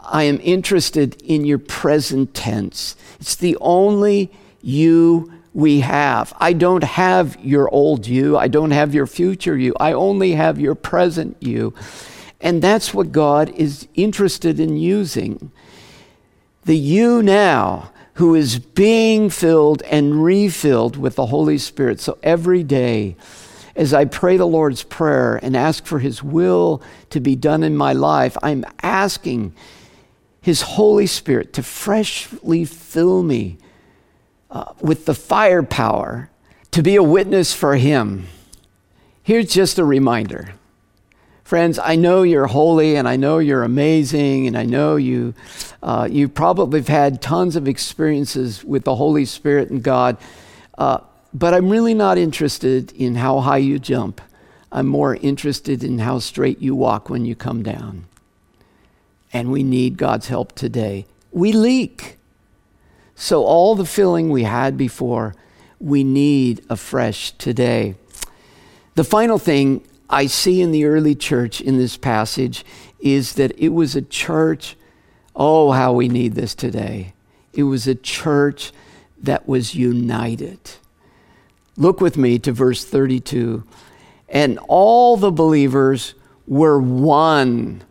I 0.00 0.24
am 0.24 0.40
interested 0.42 1.22
in 1.22 1.44
your 1.44 1.58
present 1.58 2.34
tense. 2.34 2.96
It's 3.20 3.36
the 3.36 3.56
only 3.60 4.32
you 4.60 5.32
we 5.52 5.80
have. 5.80 6.34
I 6.38 6.52
don't 6.52 6.82
have 6.82 7.38
your 7.40 7.68
old 7.68 8.08
you. 8.08 8.36
I 8.36 8.48
don't 8.48 8.72
have 8.72 8.92
your 8.92 9.06
future 9.06 9.56
you. 9.56 9.72
I 9.78 9.92
only 9.92 10.32
have 10.32 10.58
your 10.58 10.74
present 10.74 11.36
you. 11.40 11.74
And 12.44 12.60
that's 12.60 12.92
what 12.92 13.10
God 13.10 13.48
is 13.56 13.88
interested 13.94 14.60
in 14.60 14.76
using. 14.76 15.50
The 16.66 16.76
you 16.76 17.22
now 17.22 17.90
who 18.14 18.34
is 18.34 18.58
being 18.58 19.30
filled 19.30 19.80
and 19.84 20.22
refilled 20.22 20.98
with 20.98 21.16
the 21.16 21.26
Holy 21.26 21.56
Spirit. 21.56 22.00
So 22.00 22.18
every 22.22 22.62
day, 22.62 23.16
as 23.74 23.94
I 23.94 24.04
pray 24.04 24.36
the 24.36 24.46
Lord's 24.46 24.82
Prayer 24.82 25.40
and 25.42 25.56
ask 25.56 25.86
for 25.86 25.98
His 25.98 26.22
will 26.22 26.82
to 27.08 27.18
be 27.18 27.34
done 27.34 27.62
in 27.62 27.78
my 27.78 27.94
life, 27.94 28.36
I'm 28.42 28.66
asking 28.82 29.54
His 30.42 30.60
Holy 30.60 31.06
Spirit 31.06 31.54
to 31.54 31.62
freshly 31.62 32.66
fill 32.66 33.22
me 33.22 33.56
uh, 34.50 34.74
with 34.82 35.06
the 35.06 35.14
firepower 35.14 36.28
to 36.72 36.82
be 36.82 36.94
a 36.94 37.02
witness 37.02 37.54
for 37.54 37.76
Him. 37.76 38.26
Here's 39.22 39.48
just 39.48 39.78
a 39.78 39.84
reminder. 39.84 40.52
Friends, 41.54 41.78
I 41.78 41.94
know 41.94 42.24
you're 42.24 42.48
holy 42.48 42.96
and 42.96 43.06
I 43.06 43.14
know 43.14 43.38
you're 43.38 43.62
amazing 43.62 44.48
and 44.48 44.58
I 44.58 44.64
know 44.64 44.96
you, 44.96 45.34
uh, 45.84 46.08
you 46.10 46.28
probably 46.28 46.80
have 46.80 46.88
had 46.88 47.22
tons 47.22 47.54
of 47.54 47.68
experiences 47.68 48.64
with 48.64 48.82
the 48.82 48.96
Holy 48.96 49.24
Spirit 49.24 49.70
and 49.70 49.80
God, 49.80 50.16
uh, 50.78 50.98
but 51.32 51.54
I'm 51.54 51.70
really 51.70 51.94
not 51.94 52.18
interested 52.18 52.90
in 52.90 53.14
how 53.14 53.38
high 53.38 53.58
you 53.58 53.78
jump. 53.78 54.20
I'm 54.72 54.88
more 54.88 55.14
interested 55.14 55.84
in 55.84 56.00
how 56.00 56.18
straight 56.18 56.58
you 56.58 56.74
walk 56.74 57.08
when 57.08 57.24
you 57.24 57.36
come 57.36 57.62
down. 57.62 58.06
And 59.32 59.52
we 59.52 59.62
need 59.62 59.96
God's 59.96 60.26
help 60.26 60.56
today. 60.56 61.06
We 61.30 61.52
leak. 61.52 62.18
So, 63.14 63.44
all 63.44 63.76
the 63.76 63.86
filling 63.86 64.28
we 64.28 64.42
had 64.42 64.76
before, 64.76 65.36
we 65.78 66.02
need 66.02 66.64
afresh 66.68 67.30
today. 67.30 67.94
The 68.96 69.04
final 69.04 69.38
thing 69.38 69.86
I 70.08 70.26
see 70.26 70.60
in 70.60 70.70
the 70.70 70.84
early 70.84 71.14
church 71.14 71.60
in 71.60 71.78
this 71.78 71.96
passage 71.96 72.64
is 73.00 73.34
that 73.34 73.58
it 73.58 73.70
was 73.70 73.96
a 73.96 74.02
church. 74.02 74.76
Oh, 75.34 75.72
how 75.72 75.92
we 75.92 76.08
need 76.08 76.34
this 76.34 76.54
today. 76.54 77.14
It 77.52 77.64
was 77.64 77.86
a 77.86 77.94
church 77.94 78.72
that 79.22 79.48
was 79.48 79.74
united. 79.74 80.58
Look 81.76 82.00
with 82.00 82.16
me 82.16 82.38
to 82.40 82.52
verse 82.52 82.84
32 82.84 83.64
and 84.28 84.58
all 84.68 85.16
the 85.16 85.30
believers 85.30 86.14
were 86.46 86.80
one. 86.80 87.82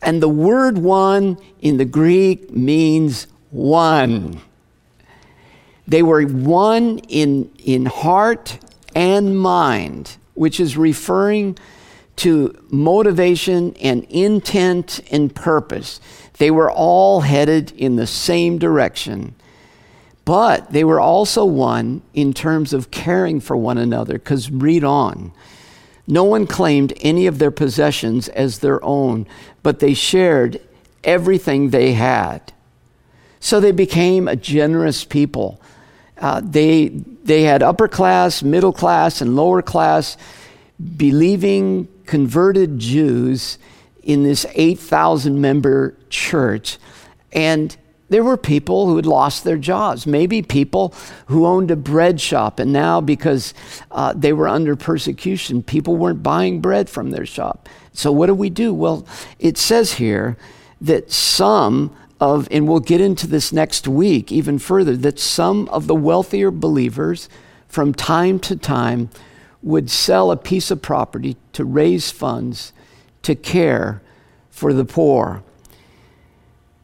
And 0.00 0.22
the 0.22 0.28
word 0.28 0.78
one 0.78 1.38
in 1.60 1.78
the 1.78 1.84
Greek 1.84 2.50
means 2.50 3.26
one. 3.50 4.40
They 5.86 6.02
were 6.02 6.22
one 6.22 6.98
in, 7.08 7.50
in 7.58 7.86
heart 7.86 8.58
and 8.94 9.38
mind, 9.38 10.16
which 10.34 10.60
is 10.60 10.76
referring 10.76 11.56
to 12.16 12.54
motivation 12.70 13.74
and 13.80 14.04
intent 14.04 15.00
and 15.10 15.34
purpose. 15.34 16.00
They 16.38 16.50
were 16.50 16.70
all 16.70 17.22
headed 17.22 17.72
in 17.72 17.96
the 17.96 18.06
same 18.06 18.58
direction. 18.58 19.34
But 20.24 20.72
they 20.72 20.84
were 20.84 21.00
also 21.00 21.44
one 21.44 22.02
in 22.14 22.32
terms 22.32 22.72
of 22.72 22.90
caring 22.90 23.40
for 23.40 23.56
one 23.56 23.78
another, 23.78 24.14
because 24.14 24.50
read 24.50 24.84
on. 24.84 25.32
No 26.06 26.24
one 26.24 26.46
claimed 26.46 26.92
any 27.00 27.26
of 27.26 27.38
their 27.38 27.50
possessions 27.50 28.28
as 28.28 28.58
their 28.58 28.82
own, 28.84 29.26
but 29.62 29.80
they 29.80 29.94
shared 29.94 30.60
everything 31.02 31.70
they 31.70 31.92
had. 31.92 32.52
So 33.40 33.60
they 33.60 33.72
became 33.72 34.26
a 34.26 34.36
generous 34.36 35.04
people. 35.04 35.60
Uh, 36.18 36.40
they, 36.44 36.88
they 36.88 37.42
had 37.42 37.62
upper 37.62 37.88
class, 37.88 38.42
middle 38.42 38.72
class, 38.72 39.20
and 39.20 39.36
lower 39.36 39.62
class 39.62 40.16
believing 40.96 41.88
converted 42.06 42.78
Jews 42.78 43.58
in 44.02 44.22
this 44.22 44.46
8,000 44.54 45.40
member 45.40 45.96
church. 46.10 46.78
And 47.32 47.76
there 48.10 48.22
were 48.22 48.36
people 48.36 48.86
who 48.86 48.96
had 48.96 49.06
lost 49.06 49.44
their 49.44 49.56
jobs, 49.56 50.06
maybe 50.06 50.42
people 50.42 50.94
who 51.26 51.46
owned 51.46 51.70
a 51.70 51.76
bread 51.76 52.20
shop, 52.20 52.58
and 52.58 52.72
now 52.72 53.00
because 53.00 53.54
uh, 53.90 54.12
they 54.14 54.32
were 54.32 54.46
under 54.46 54.76
persecution, 54.76 55.62
people 55.62 55.96
weren't 55.96 56.22
buying 56.22 56.60
bread 56.60 56.88
from 56.88 57.10
their 57.10 57.26
shop. 57.26 57.68
So, 57.92 58.12
what 58.12 58.26
do 58.26 58.34
we 58.34 58.50
do? 58.50 58.74
Well, 58.74 59.06
it 59.38 59.56
says 59.56 59.94
here 59.94 60.36
that 60.80 61.10
some 61.10 61.96
of, 62.20 62.48
and 62.50 62.68
we'll 62.68 62.80
get 62.80 63.00
into 63.00 63.26
this 63.26 63.52
next 63.52 63.88
week 63.88 64.30
even 64.32 64.58
further, 64.58 64.96
that 64.96 65.18
some 65.18 65.68
of 65.68 65.86
the 65.86 65.94
wealthier 65.94 66.50
believers 66.50 67.28
from 67.68 67.92
time 67.92 68.38
to 68.38 68.56
time 68.56 69.10
would 69.62 69.90
sell 69.90 70.30
a 70.30 70.36
piece 70.36 70.70
of 70.70 70.82
property 70.82 71.36
to 71.52 71.64
raise 71.64 72.10
funds 72.10 72.72
to 73.22 73.34
care 73.34 74.02
for 74.50 74.72
the 74.72 74.84
poor. 74.84 75.42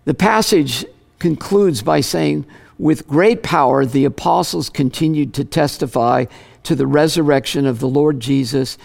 The 0.04 0.14
passage 0.14 0.84
concludes 1.18 1.82
by 1.82 2.00
saying, 2.00 2.46
With 2.78 3.06
great 3.06 3.42
power, 3.42 3.84
the 3.84 4.06
apostles 4.06 4.70
continued 4.70 5.34
to 5.34 5.44
testify 5.44 6.24
to 6.64 6.74
the 6.74 6.86
resurrection 6.86 7.66
of 7.66 7.78
the 7.78 7.88
Lord 7.88 8.18
Jesus. 8.18 8.78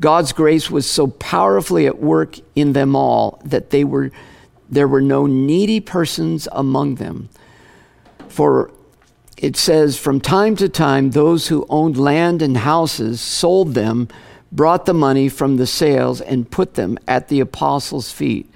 God's 0.00 0.32
grace 0.32 0.70
was 0.70 0.86
so 0.86 1.06
powerfully 1.06 1.86
at 1.86 2.00
work 2.00 2.36
in 2.56 2.72
them 2.72 2.96
all 2.96 3.40
that 3.44 3.70
they 3.70 3.84
were, 3.84 4.10
there 4.72 4.88
were 4.88 5.00
no 5.00 5.26
needy 5.26 5.80
persons 5.80 6.48
among 6.50 6.96
them. 6.96 7.28
For 8.28 8.70
it 9.36 9.56
says, 9.56 9.98
From 9.98 10.20
time 10.20 10.56
to 10.56 10.68
time, 10.68 11.10
those 11.10 11.48
who 11.48 11.66
owned 11.68 11.96
land 11.96 12.42
and 12.42 12.56
houses 12.56 13.20
sold 13.20 13.74
them, 13.74 14.08
brought 14.50 14.86
the 14.86 14.94
money 14.94 15.28
from 15.28 15.56
the 15.56 15.66
sales, 15.66 16.20
and 16.20 16.50
put 16.50 16.74
them 16.74 16.98
at 17.06 17.28
the 17.28 17.40
apostles' 17.40 18.10
feet 18.10 18.52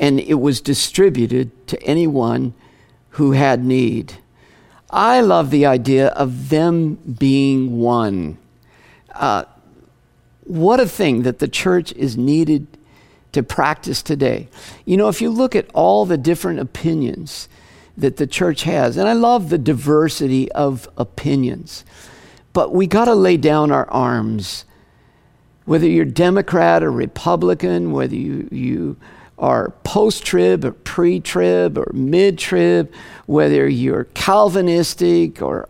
and 0.00 0.18
it 0.18 0.34
was 0.34 0.62
distributed 0.62 1.50
to 1.68 1.80
anyone 1.82 2.54
who 3.10 3.32
had 3.32 3.62
need. 3.62 4.14
I 4.88 5.20
love 5.20 5.50
the 5.50 5.66
idea 5.66 6.08
of 6.08 6.48
them 6.48 6.94
being 6.94 7.78
one. 7.78 8.38
Uh, 9.14 9.44
what 10.44 10.80
a 10.80 10.88
thing 10.88 11.22
that 11.22 11.38
the 11.38 11.46
church 11.46 11.92
is 11.92 12.16
needed 12.16 12.66
to 13.32 13.42
practice 13.42 14.02
today. 14.02 14.48
You 14.84 14.96
know, 14.96 15.08
if 15.08 15.20
you 15.20 15.30
look 15.30 15.54
at 15.54 15.70
all 15.74 16.04
the 16.04 16.18
different 16.18 16.60
opinions 16.60 17.48
that 17.96 18.16
the 18.16 18.26
church 18.26 18.62
has, 18.62 18.96
and 18.96 19.08
I 19.08 19.12
love 19.12 19.50
the 19.50 19.58
diversity 19.58 20.50
of 20.52 20.88
opinions, 20.96 21.84
but 22.52 22.72
we 22.72 22.86
got 22.86 23.04
to 23.04 23.14
lay 23.14 23.36
down 23.36 23.70
our 23.70 23.88
arms. 23.90 24.64
Whether 25.64 25.86
you're 25.86 26.04
Democrat 26.04 26.82
or 26.82 26.90
Republican, 26.90 27.92
whether 27.92 28.16
you, 28.16 28.48
you 28.50 28.96
are 29.38 29.70
post 29.84 30.24
trib 30.24 30.64
or 30.64 30.72
pre 30.72 31.20
trib 31.20 31.78
or 31.78 31.90
mid 31.94 32.38
trib, 32.38 32.92
whether 33.26 33.68
you're 33.68 34.04
Calvinistic 34.14 35.40
or, 35.40 35.68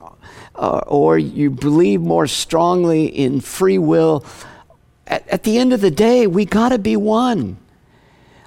uh, 0.54 0.80
or 0.86 1.18
you 1.18 1.50
believe 1.50 2.00
more 2.00 2.26
strongly 2.26 3.06
in 3.06 3.40
free 3.40 3.78
will, 3.78 4.24
at, 5.10 5.28
at 5.28 5.42
the 5.42 5.58
end 5.58 5.72
of 5.72 5.80
the 5.80 5.90
day, 5.90 6.26
we 6.26 6.44
got 6.46 6.70
to 6.70 6.78
be 6.78 6.96
one. 6.96 7.58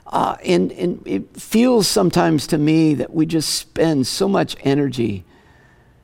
Uh, 0.07 0.37
and, 0.45 0.71
and 0.71 1.01
it 1.05 1.39
feels 1.39 1.87
sometimes 1.87 2.47
to 2.47 2.57
me 2.57 2.93
that 2.95 3.13
we 3.13 3.25
just 3.25 3.49
spend 3.49 4.07
so 4.07 4.27
much 4.27 4.55
energy 4.61 5.25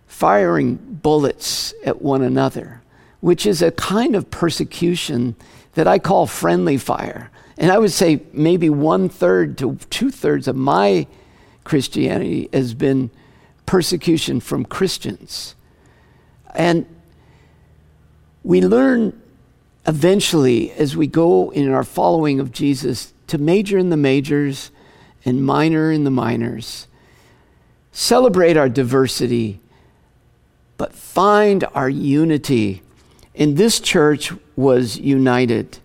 firing 0.07 0.75
bullets 0.75 1.73
at 1.85 2.01
one 2.01 2.21
another, 2.21 2.81
which 3.21 3.45
is 3.45 3.61
a 3.61 3.71
kind 3.71 4.15
of 4.15 4.29
persecution 4.29 5.35
that 5.73 5.87
I 5.87 5.99
call 5.99 6.25
friendly 6.25 6.77
fire. 6.77 7.31
And 7.57 7.71
I 7.71 7.77
would 7.77 7.91
say 7.91 8.21
maybe 8.33 8.69
one 8.69 9.09
third 9.09 9.57
to 9.59 9.77
two 9.89 10.11
thirds 10.11 10.47
of 10.47 10.55
my 10.55 11.07
Christianity 11.63 12.49
has 12.51 12.73
been 12.73 13.11
persecution 13.65 14.39
from 14.39 14.65
Christians. 14.65 15.55
And 16.55 16.85
we 18.43 18.61
learn 18.61 19.18
eventually 19.89 20.71
as 20.73 20.95
we 20.95 21.07
go 21.07 21.49
in 21.49 21.71
our 21.71 21.83
following 21.83 22.39
of 22.39 22.51
Jesus 22.51 23.11
to 23.25 23.39
major 23.39 23.75
in 23.75 23.89
the 23.89 23.97
majors 23.97 24.69
and 25.25 25.43
minor 25.43 25.91
in 25.91 26.03
the 26.03 26.11
minors. 26.11 26.87
Celebrate 27.91 28.55
our 28.55 28.69
diversity, 28.69 29.59
but 30.77 30.93
find 30.93 31.65
our 31.73 31.89
unity. 31.89 32.83
And 33.33 33.57
this 33.57 33.79
church 33.79 34.31
was 34.55 34.99
united. 34.99 35.79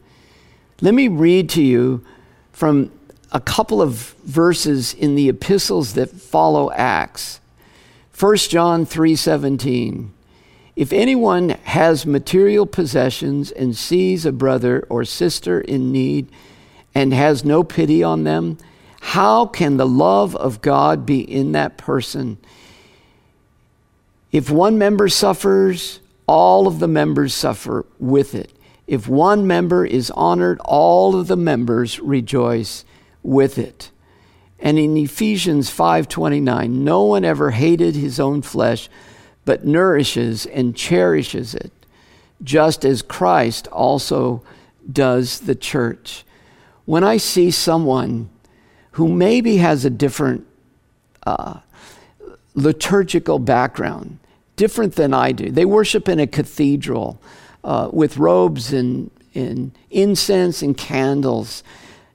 Let 0.83 0.93
me 0.93 1.09
read 1.09 1.49
to 1.51 1.62
you 1.62 2.05
from 2.53 2.90
a 3.33 3.40
couple 3.40 3.81
of 3.81 4.14
verses 4.25 4.93
in 4.93 5.14
the 5.14 5.31
epistles 5.31 5.95
that 5.95 6.11
follow 6.11 6.71
Acts. 6.73 7.40
1 8.12 8.37
John 8.51 8.85
3:17 8.85 10.11
If 10.77 10.93
anyone 10.93 11.51
has 11.65 12.05
material 12.05 12.67
possessions 12.67 13.53
and 13.53 13.77
sees 13.77 14.27
a 14.27 14.33
brother 14.33 14.85
or 14.89 15.05
sister 15.05 15.61
in 15.61 15.93
need 15.93 16.29
and 16.95 17.13
has 17.13 17.45
no 17.45 17.63
pity 17.63 18.03
on 18.03 18.25
them, 18.25 18.59
how 19.01 19.47
can 19.47 19.77
the 19.77 19.87
love 19.87 20.35
of 20.37 20.63
God 20.63 21.07
be 21.07 21.21
in 21.21 21.53
that 21.53 21.77
person? 21.77 22.39
If 24.33 24.51
one 24.51 24.79
member 24.79 25.09
suffers, 25.09 26.01
all 26.27 26.67
of 26.67 26.81
the 26.81 26.89
members 26.89 27.35
suffer 27.35 27.87
with 28.01 28.35
it. 28.35 28.53
If 28.87 29.07
one 29.07 29.47
member 29.47 29.87
is 29.87 30.11
honored, 30.11 30.59
all 30.65 31.15
of 31.15 31.29
the 31.29 31.37
members 31.37 32.01
rejoice 32.01 32.85
with 33.23 33.59
it. 33.59 33.91
And 34.59 34.79
in 34.79 34.97
Ephesians 34.97 35.71
5:29, 35.71 36.85
no 36.85 37.03
one 37.05 37.25
ever 37.25 37.51
hated 37.51 37.95
his 37.95 38.19
own 38.19 38.43
flesh, 38.43 38.89
but 39.45 39.65
nourishes 39.65 40.47
and 40.47 40.77
cherishes 40.77 41.55
it, 41.55 41.73
just 42.43 42.85
as 42.85 43.03
Christ 43.03 43.67
also 43.69 44.43
does 44.91 45.41
the 45.41 45.55
church. 45.55 46.25
When 46.85 47.05
I 47.05 47.17
see 47.17 47.51
someone 47.51 48.31
who 48.93 49.09
maybe 49.09 49.57
has 49.57 49.85
a 49.85 49.91
different 49.91 50.47
uh, 51.27 51.61
liturgical 52.55 53.39
background, 53.39 54.19
different 54.57 54.95
than 54.95 55.13
I 55.13 55.33
do. 55.33 55.51
They 55.51 55.65
worship 55.65 56.09
in 56.09 56.21
a 56.21 56.27
cathedral 56.27 57.21
uh, 57.63 57.89
with 57.93 58.17
robes 58.17 58.73
and, 58.73 59.11
and 59.35 59.73
incense 59.91 60.63
and 60.63 60.77
candles. 60.77 61.65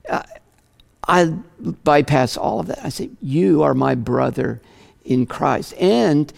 Uh, 0.08 0.22
I 1.06 1.26
bypass 1.84 2.36
all 2.36 2.60
of 2.60 2.66
that. 2.68 2.84
I 2.84 2.88
say, 2.88 3.10
You 3.20 3.62
are 3.62 3.74
my 3.74 3.94
brother 3.94 4.60
in 5.04 5.26
Christ. 5.26 5.74
And 5.74 6.32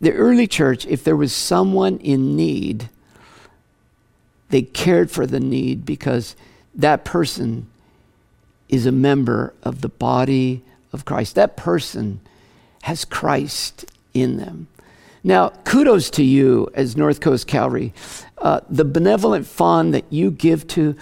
the 0.00 0.12
early 0.12 0.46
church, 0.46 0.86
if 0.86 1.02
there 1.04 1.16
was 1.16 1.32
someone 1.32 1.98
in 1.98 2.36
need, 2.36 2.90
they 4.50 4.62
cared 4.62 5.10
for 5.10 5.26
the 5.26 5.40
need 5.40 5.84
because 5.84 6.36
that 6.74 7.04
person 7.04 7.68
is 8.68 8.86
a 8.86 8.92
member 8.92 9.54
of 9.62 9.80
the 9.80 9.88
body 9.88 10.62
of 10.92 11.04
Christ. 11.04 11.34
That 11.34 11.56
person 11.56 12.20
has 12.82 13.04
Christ 13.04 13.84
in 14.12 14.36
them. 14.36 14.68
Now, 15.24 15.48
kudos 15.64 16.10
to 16.10 16.22
you 16.22 16.68
as 16.74 16.96
North 16.96 17.20
Coast 17.20 17.46
Calvary. 17.46 17.92
Uh, 18.38 18.60
the 18.70 18.84
benevolent 18.84 19.46
fund 19.46 19.92
that 19.94 20.04
you 20.10 20.30
give 20.30 20.68
to, 20.68 20.94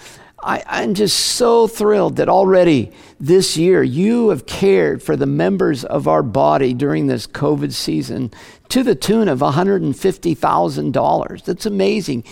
I, 0.45 0.63
I'm 0.67 0.93
just 0.93 1.17
so 1.17 1.67
thrilled 1.67 2.17
that 2.17 2.29
already 2.29 2.91
this 3.19 3.57
year 3.57 3.81
you 3.81 4.29
have 4.29 4.45
cared 4.45 5.01
for 5.01 5.15
the 5.15 5.25
members 5.25 5.83
of 5.83 6.07
our 6.07 6.21
body 6.21 6.75
during 6.75 7.07
this 7.07 7.25
COVID 7.25 7.73
season 7.73 8.29
to 8.69 8.83
the 8.83 8.93
tune 8.93 9.27
of 9.27 9.39
$150,000. 9.39 11.45
That's 11.45 11.65
amazing. 11.65 12.23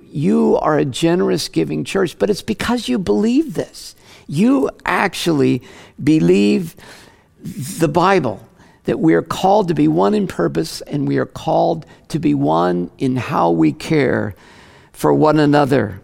You 0.00 0.56
are 0.56 0.78
a 0.78 0.84
generous 0.84 1.48
giving 1.48 1.84
church, 1.84 2.18
but 2.18 2.28
it's 2.28 2.42
because 2.42 2.88
you 2.88 2.98
believe 2.98 3.54
this. 3.54 3.94
You 4.26 4.68
actually 4.84 5.62
believe 6.02 6.74
the 7.38 7.86
Bible 7.86 8.44
that 8.84 8.98
we 8.98 9.14
are 9.14 9.22
called 9.22 9.68
to 9.68 9.74
be 9.74 9.86
one 9.86 10.14
in 10.14 10.26
purpose 10.26 10.80
and 10.80 11.06
we 11.06 11.18
are 11.18 11.26
called 11.26 11.86
to 12.08 12.18
be 12.18 12.34
one 12.34 12.90
in 12.98 13.14
how 13.14 13.52
we 13.52 13.72
care 13.72 14.34
for 14.92 15.14
one 15.14 15.38
another. 15.38 16.00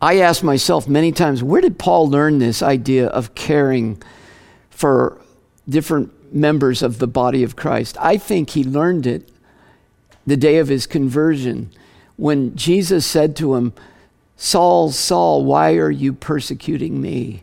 I 0.00 0.18
ask 0.20 0.42
myself 0.42 0.88
many 0.88 1.12
times, 1.12 1.42
where 1.42 1.60
did 1.60 1.78
Paul 1.78 2.08
learn 2.08 2.38
this 2.38 2.62
idea 2.62 3.08
of 3.08 3.34
caring 3.34 4.02
for 4.70 5.20
different 5.68 6.34
members 6.34 6.82
of 6.82 6.98
the 6.98 7.06
body 7.06 7.42
of 7.42 7.56
Christ? 7.56 7.96
I 8.00 8.16
think 8.16 8.50
he 8.50 8.64
learned 8.64 9.06
it 9.06 9.28
the 10.26 10.38
day 10.38 10.56
of 10.58 10.68
his 10.68 10.86
conversion 10.86 11.70
when 12.16 12.56
Jesus 12.56 13.04
said 13.04 13.36
to 13.36 13.54
him, 13.56 13.74
Saul, 14.36 14.90
Saul, 14.90 15.44
why 15.44 15.74
are 15.74 15.90
you 15.90 16.14
persecuting 16.14 17.00
me? 17.02 17.42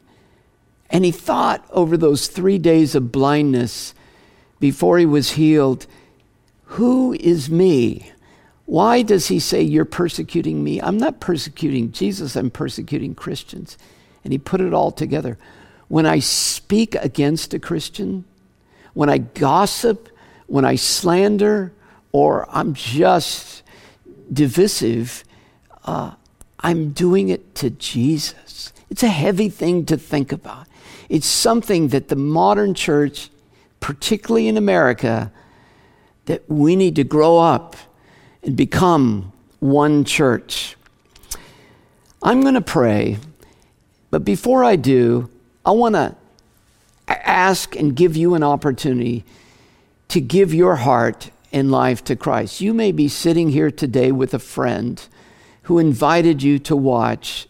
And 0.89 1.05
he 1.05 1.11
thought 1.11 1.63
over 1.69 1.95
those 1.95 2.27
three 2.27 2.57
days 2.57 2.95
of 2.95 3.11
blindness 3.11 3.93
before 4.59 4.97
he 4.97 5.05
was 5.05 5.31
healed, 5.31 5.85
Who 6.63 7.13
is 7.13 7.51
me? 7.51 8.11
Why 8.67 9.01
does 9.01 9.27
he 9.27 9.39
say, 9.39 9.61
You're 9.61 9.85
persecuting 9.85 10.61
me? 10.61 10.81
I'm 10.81 10.97
not 10.97 11.21
persecuting 11.21 11.93
Jesus, 11.93 12.35
I'm 12.35 12.51
persecuting 12.51 13.15
Christians. 13.15 13.77
And 14.23 14.33
he 14.33 14.37
put 14.37 14.59
it 14.59 14.73
all 14.73 14.91
together. 14.91 15.37
When 15.87 16.05
I 16.05 16.19
speak 16.19 16.95
against 16.95 17.53
a 17.53 17.59
Christian, 17.59 18.25
when 18.93 19.09
I 19.09 19.19
gossip, 19.19 20.09
when 20.47 20.65
I 20.65 20.75
slander, 20.75 21.71
or 22.11 22.45
I'm 22.49 22.73
just 22.73 23.63
divisive, 24.31 25.23
uh, 25.85 26.11
I'm 26.59 26.89
doing 26.91 27.29
it 27.29 27.55
to 27.55 27.69
Jesus. 27.69 28.73
It's 28.89 29.03
a 29.03 29.07
heavy 29.07 29.47
thing 29.47 29.85
to 29.85 29.95
think 29.95 30.33
about. 30.33 30.67
It's 31.07 31.27
something 31.27 31.87
that 31.89 32.09
the 32.09 32.17
modern 32.17 32.73
church, 32.73 33.29
particularly 33.79 34.49
in 34.49 34.57
America, 34.57 35.31
that 36.25 36.43
we 36.49 36.75
need 36.75 36.97
to 36.97 37.05
grow 37.05 37.37
up 37.37 37.77
and 38.43 38.55
become 38.55 39.31
one 39.59 40.03
church. 40.03 40.75
I'm 42.21 42.41
going 42.41 42.55
to 42.55 42.61
pray, 42.61 43.17
but 44.09 44.25
before 44.25 44.63
I 44.63 44.75
do, 44.75 45.29
I 45.65 45.71
want 45.71 45.95
to 45.95 46.15
ask 47.07 47.75
and 47.75 47.95
give 47.95 48.17
you 48.17 48.33
an 48.35 48.43
opportunity 48.43 49.23
to 50.09 50.21
give 50.21 50.53
your 50.53 50.77
heart 50.77 51.31
and 51.51 51.71
life 51.71 52.03
to 52.05 52.15
Christ. 52.15 52.61
You 52.61 52.73
may 52.73 52.91
be 52.91 53.07
sitting 53.07 53.49
here 53.49 53.71
today 53.71 54.11
with 54.11 54.33
a 54.33 54.39
friend 54.39 55.01
who 55.63 55.79
invited 55.79 56.41
you 56.43 56.59
to 56.59 56.75
watch 56.75 57.47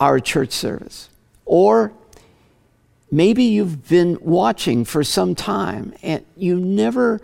our 0.00 0.20
church 0.20 0.52
service. 0.52 1.08
Or 1.44 1.92
maybe 3.10 3.44
you've 3.44 3.88
been 3.88 4.18
watching 4.20 4.84
for 4.84 5.04
some 5.04 5.34
time 5.34 5.94
and 6.02 6.24
you 6.36 6.58
never 6.58 7.20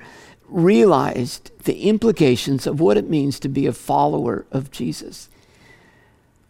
realized 0.50 1.50
the 1.64 1.88
implications 1.88 2.66
of 2.66 2.80
what 2.80 2.96
it 2.96 3.08
means 3.08 3.38
to 3.40 3.48
be 3.48 3.66
a 3.66 3.72
follower 3.72 4.46
of 4.50 4.70
Jesus. 4.70 5.28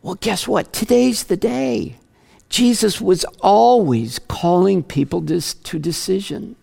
Well, 0.02 0.14
guess 0.14 0.48
what? 0.48 0.72
Today's 0.72 1.24
the 1.24 1.36
day. 1.36 1.96
Jesus 2.48 3.00
was 3.00 3.24
always 3.40 4.18
calling 4.18 4.82
people 4.82 5.22
to, 5.26 5.40
to 5.40 5.78
decision. 5.78 6.56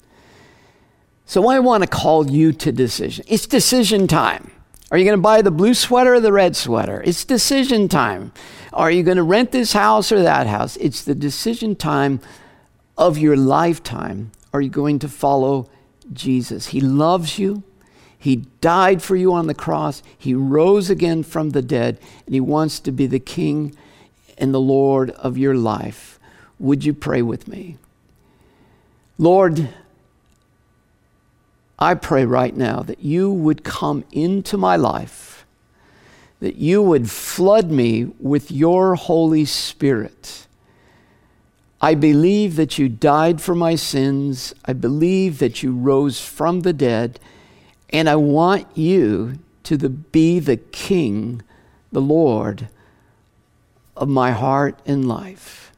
So 1.25 1.49
I 1.49 1.59
want 1.59 1.83
to 1.83 1.89
call 1.89 2.29
you 2.29 2.51
to 2.53 2.71
decision. 2.71 3.25
It's 3.27 3.45
decision 3.45 4.07
time. 4.07 4.51
Are 4.89 4.97
you 4.97 5.03
going 5.03 5.17
to 5.17 5.21
buy 5.21 5.41
the 5.41 5.51
blue 5.51 5.73
sweater 5.73 6.15
or 6.15 6.19
the 6.19 6.31
red 6.31 6.55
sweater? 6.55 7.01
It's 7.05 7.25
decision 7.25 7.89
time. 7.89 8.31
Are 8.71 8.89
you 8.89 9.03
going 9.03 9.17
to 9.17 9.23
rent 9.23 9.51
this 9.51 9.73
house 9.73 10.11
or 10.11 10.21
that 10.23 10.47
house? 10.47 10.77
It's 10.77 11.03
the 11.03 11.15
decision 11.15 11.75
time 11.75 12.21
of 12.97 13.17
your 13.17 13.35
lifetime. 13.35 14.31
Are 14.53 14.61
you 14.61 14.69
going 14.69 14.99
to 14.99 15.09
follow 15.09 15.69
Jesus? 16.13 16.67
He 16.67 16.81
loves 16.81 17.39
you. 17.39 17.63
He 18.17 18.37
died 18.61 19.01
for 19.01 19.15
you 19.15 19.33
on 19.33 19.47
the 19.47 19.53
cross. 19.53 20.01
He 20.17 20.33
rose 20.33 20.89
again 20.89 21.23
from 21.23 21.51
the 21.51 21.61
dead, 21.61 21.99
and 22.25 22.33
He 22.33 22.41
wants 22.41 22.79
to 22.81 22.91
be 22.91 23.07
the 23.07 23.19
King 23.19 23.75
and 24.37 24.53
the 24.53 24.59
Lord 24.59 25.11
of 25.11 25.37
your 25.37 25.55
life. 25.55 26.19
Would 26.59 26.83
you 26.83 26.93
pray 26.93 27.21
with 27.21 27.47
me? 27.47 27.77
Lord, 29.17 29.69
I 31.79 31.93
pray 31.93 32.25
right 32.25 32.55
now 32.55 32.81
that 32.81 33.01
you 33.01 33.31
would 33.31 33.63
come 33.63 34.03
into 34.11 34.57
my 34.57 34.75
life, 34.75 35.45
that 36.39 36.55
you 36.55 36.81
would 36.81 37.09
flood 37.09 37.69
me 37.69 38.05
with 38.19 38.51
your 38.51 38.95
Holy 38.95 39.45
Spirit. 39.45 40.46
I 41.87 41.95
believe 41.95 42.57
that 42.57 42.77
you 42.77 42.89
died 42.89 43.39
for 43.39 43.55
my 43.55 43.75
sins. 43.75 44.53
I 44.65 44.73
believe 44.73 45.39
that 45.39 45.63
you 45.63 45.73
rose 45.73 46.19
from 46.19 46.59
the 46.59 46.73
dead. 46.73 47.17
And 47.91 48.09
I 48.09 48.17
want 48.17 48.67
you 48.77 49.39
to 49.63 49.77
the, 49.77 49.87
be 49.87 50.39
the 50.39 50.57
King, 50.57 51.41
the 51.93 52.01
Lord 52.01 52.67
of 53.95 54.09
my 54.09 54.31
heart 54.31 54.77
and 54.85 55.07
life. 55.07 55.71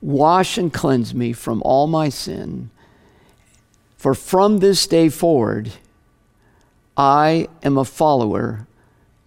Wash 0.00 0.56
and 0.56 0.72
cleanse 0.72 1.14
me 1.14 1.34
from 1.34 1.60
all 1.62 1.86
my 1.86 2.08
sin 2.08 2.70
for 4.02 4.14
from 4.14 4.60
this 4.60 4.88
day 4.88 5.08
forward, 5.10 5.74
I 6.96 7.48
am 7.62 7.78
a 7.78 7.84
follower 7.84 8.66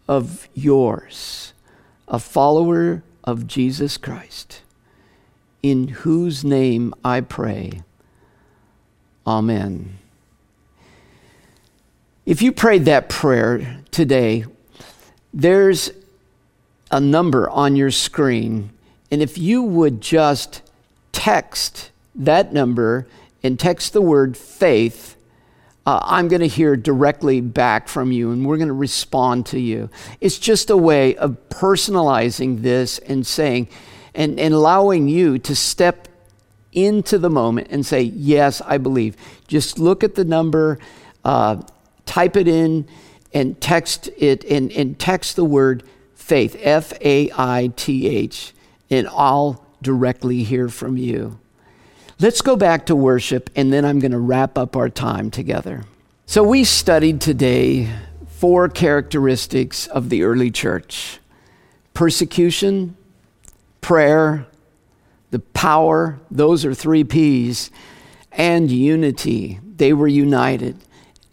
of 0.05 0.49
yours, 0.55 1.53
a 2.09 2.19
follower 2.19 3.03
of 3.23 3.47
Jesus 3.47 3.95
Christ, 3.97 4.63
in 5.65 5.87
whose 5.87 6.43
name 6.43 6.93
I 7.03 7.21
pray. 7.21 7.81
Amen. 9.25 9.97
If 12.23 12.43
you 12.43 12.51
prayed 12.51 12.85
that 12.85 13.09
prayer 13.09 13.81
today, 13.89 14.45
there's 15.33 15.89
a 16.91 16.99
number 16.99 17.49
on 17.49 17.75
your 17.75 17.89
screen. 17.89 18.69
And 19.09 19.23
if 19.23 19.39
you 19.39 19.63
would 19.63 20.01
just 20.01 20.61
text 21.11 21.89
that 22.13 22.53
number 22.53 23.07
and 23.41 23.59
text 23.59 23.93
the 23.93 24.01
word 24.03 24.37
faith, 24.37 25.15
uh, 25.87 25.99
I'm 26.03 26.27
going 26.27 26.41
to 26.41 26.47
hear 26.47 26.75
directly 26.75 27.41
back 27.41 27.87
from 27.87 28.11
you 28.11 28.29
and 28.31 28.45
we're 28.45 28.57
going 28.57 28.67
to 28.67 28.73
respond 28.75 29.47
to 29.47 29.59
you. 29.59 29.89
It's 30.21 30.37
just 30.37 30.69
a 30.69 30.77
way 30.77 31.15
of 31.15 31.37
personalizing 31.49 32.61
this 32.61 32.99
and 32.99 33.25
saying, 33.25 33.67
and, 34.15 34.39
and 34.39 34.53
allowing 34.53 35.07
you 35.07 35.37
to 35.39 35.55
step 35.55 36.07
into 36.71 37.17
the 37.17 37.29
moment 37.29 37.67
and 37.69 37.85
say, 37.85 38.01
Yes, 38.01 38.61
I 38.61 38.77
believe. 38.77 39.15
Just 39.47 39.79
look 39.79 40.03
at 40.03 40.15
the 40.15 40.25
number, 40.25 40.79
uh, 41.23 41.61
type 42.05 42.35
it 42.35 42.47
in, 42.47 42.87
and 43.33 43.59
text 43.59 44.09
it, 44.17 44.43
and, 44.45 44.71
and 44.71 44.97
text 44.97 45.35
the 45.35 45.45
word 45.45 45.83
faith, 46.13 46.55
F 46.59 46.93
A 47.01 47.31
I 47.37 47.71
T 47.75 48.07
H, 48.07 48.53
and 48.89 49.07
I'll 49.09 49.65
directly 49.81 50.43
hear 50.43 50.69
from 50.69 50.97
you. 50.97 51.39
Let's 52.19 52.41
go 52.41 52.55
back 52.55 52.85
to 52.85 52.95
worship, 52.95 53.49
and 53.55 53.73
then 53.73 53.83
I'm 53.83 53.99
going 53.99 54.13
to 54.13 54.19
wrap 54.19 54.57
up 54.57 54.75
our 54.75 54.89
time 54.89 55.29
together. 55.29 55.83
So, 56.25 56.43
we 56.43 56.63
studied 56.63 57.21
today 57.21 57.89
four 58.27 58.69
characteristics 58.69 59.87
of 59.87 60.09
the 60.09 60.23
early 60.23 60.49
church 60.49 61.19
persecution, 61.93 62.95
prayer, 63.85 64.47
the 65.29 65.37
power, 65.37 66.19
those 66.31 66.65
are 66.65 66.73
three 66.73 67.03
P's, 67.03 67.69
and 68.31 68.71
unity, 68.71 69.59
they 69.63 69.93
were 69.93 70.07
united. 70.07 70.75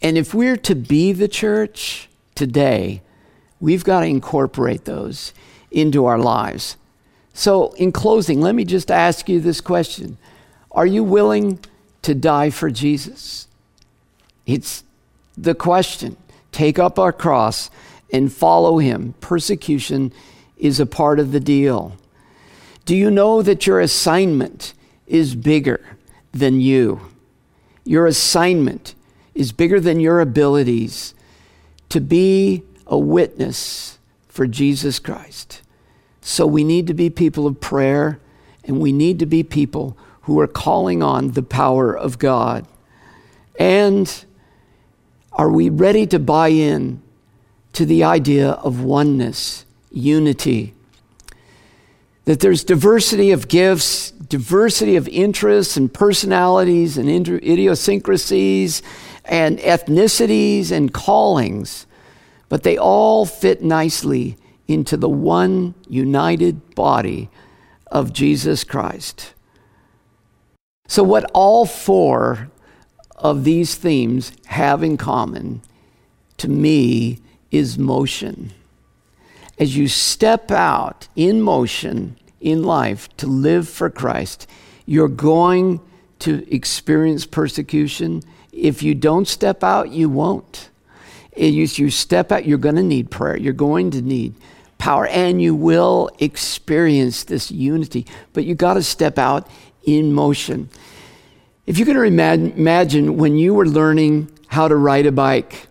And 0.03 0.19
if 0.19 0.35
we're 0.35 0.57
to 0.57 0.75
be 0.75 1.13
the 1.13 1.27
church 1.27 2.09
today, 2.35 3.01
we've 3.59 3.83
got 3.83 4.01
to 4.01 4.05
incorporate 4.05 4.85
those 4.85 5.33
into 5.71 6.05
our 6.05 6.19
lives. 6.19 6.77
So, 7.33 7.71
in 7.71 7.91
closing, 7.91 8.39
let 8.39 8.53
me 8.53 8.65
just 8.65 8.91
ask 8.91 9.27
you 9.27 9.39
this 9.39 9.59
question 9.59 10.19
Are 10.71 10.85
you 10.85 11.03
willing 11.03 11.59
to 12.03 12.13
die 12.13 12.51
for 12.51 12.69
Jesus? 12.69 13.47
It's 14.45 14.83
the 15.35 15.55
question. 15.55 16.17
Take 16.51 16.77
up 16.77 16.99
our 16.99 17.13
cross 17.13 17.71
and 18.11 18.31
follow 18.31 18.77
him. 18.77 19.15
Persecution 19.21 20.13
is 20.55 20.79
a 20.79 20.85
part 20.85 21.19
of 21.19 21.31
the 21.31 21.39
deal. 21.39 21.97
Do 22.85 22.95
you 22.95 23.09
know 23.09 23.41
that 23.41 23.65
your 23.65 23.79
assignment 23.79 24.73
is 25.07 25.35
bigger 25.35 25.97
than 26.31 26.59
you? 26.59 27.01
Your 27.85 28.05
assignment 28.05 28.95
is 29.33 29.51
bigger 29.51 29.79
than 29.79 29.99
your 29.99 30.19
abilities 30.19 31.13
to 31.89 32.01
be 32.01 32.63
a 32.87 32.97
witness 32.97 33.99
for 34.27 34.47
Jesus 34.47 34.99
Christ. 34.99 35.61
So 36.21 36.45
we 36.45 36.63
need 36.63 36.87
to 36.87 36.93
be 36.93 37.09
people 37.09 37.47
of 37.47 37.59
prayer 37.59 38.19
and 38.63 38.79
we 38.79 38.91
need 38.91 39.19
to 39.19 39.25
be 39.25 39.43
people 39.43 39.97
who 40.21 40.39
are 40.39 40.47
calling 40.47 41.03
on 41.03 41.31
the 41.31 41.43
power 41.43 41.95
of 41.95 42.17
God. 42.17 42.65
And 43.59 44.25
are 45.33 45.49
we 45.49 45.69
ready 45.69 46.07
to 46.07 46.19
buy 46.19 46.49
in 46.49 47.01
to 47.73 47.85
the 47.85 48.03
idea 48.03 48.51
of 48.51 48.81
oneness, 48.81 49.65
unity? 49.91 50.73
That 52.25 52.39
there's 52.39 52.63
diversity 52.63 53.31
of 53.31 53.47
gifts, 53.47 54.11
diversity 54.11 54.95
of 54.95 55.07
interests 55.09 55.75
and 55.75 55.93
personalities 55.93 56.97
and 56.97 57.09
idiosyncrasies 57.09 58.81
and 59.25 59.59
ethnicities 59.59 60.71
and 60.71 60.93
callings, 60.93 61.85
but 62.49 62.63
they 62.63 62.77
all 62.77 63.25
fit 63.25 63.61
nicely 63.61 64.37
into 64.67 64.97
the 64.97 65.09
one 65.09 65.73
united 65.87 66.75
body 66.75 67.29
of 67.87 68.13
Jesus 68.13 68.63
Christ. 68.63 69.33
So, 70.87 71.03
what 71.03 71.29
all 71.33 71.65
four 71.65 72.49
of 73.15 73.43
these 73.43 73.75
themes 73.75 74.33
have 74.47 74.83
in 74.83 74.97
common, 74.97 75.61
to 76.37 76.47
me, 76.47 77.19
is 77.51 77.77
motion. 77.77 78.51
As 79.63 79.77
you 79.77 79.87
step 79.87 80.51
out 80.51 81.07
in 81.15 81.41
motion 81.41 82.17
in 82.41 82.63
life 82.63 83.07
to 83.15 83.27
live 83.27 83.69
for 83.69 83.89
Christ, 83.89 84.45
you're 84.85 85.07
going 85.07 85.79
to 86.19 86.45
experience 86.53 87.25
persecution. 87.25 88.23
If 88.51 88.83
you 88.83 88.93
don't 88.93 89.25
step 89.25 89.63
out, 89.63 89.89
you 89.89 90.09
won't. 90.09 90.69
If 91.31 91.79
you 91.79 91.89
step 91.91 92.33
out, 92.33 92.45
you're 92.45 92.57
going 92.57 92.75
to 92.75 92.83
need 92.83 93.09
prayer. 93.09 93.37
You're 93.37 93.53
going 93.53 93.91
to 93.91 94.01
need 94.01 94.35
power, 94.79 95.07
and 95.07 95.41
you 95.41 95.55
will 95.55 96.09
experience 96.19 97.23
this 97.23 97.49
unity. 97.49 98.05
But 98.33 98.43
you 98.43 98.55
got 98.55 98.73
to 98.73 98.83
step 98.83 99.17
out 99.17 99.47
in 99.85 100.11
motion. 100.11 100.69
If 101.65 101.79
you 101.79 101.85
can 101.85 101.95
imagine 101.95 103.15
when 103.15 103.37
you 103.37 103.53
were 103.53 103.65
learning 103.65 104.29
how 104.47 104.67
to 104.67 104.75
ride 104.75 105.05
a 105.05 105.13
bike, 105.13 105.69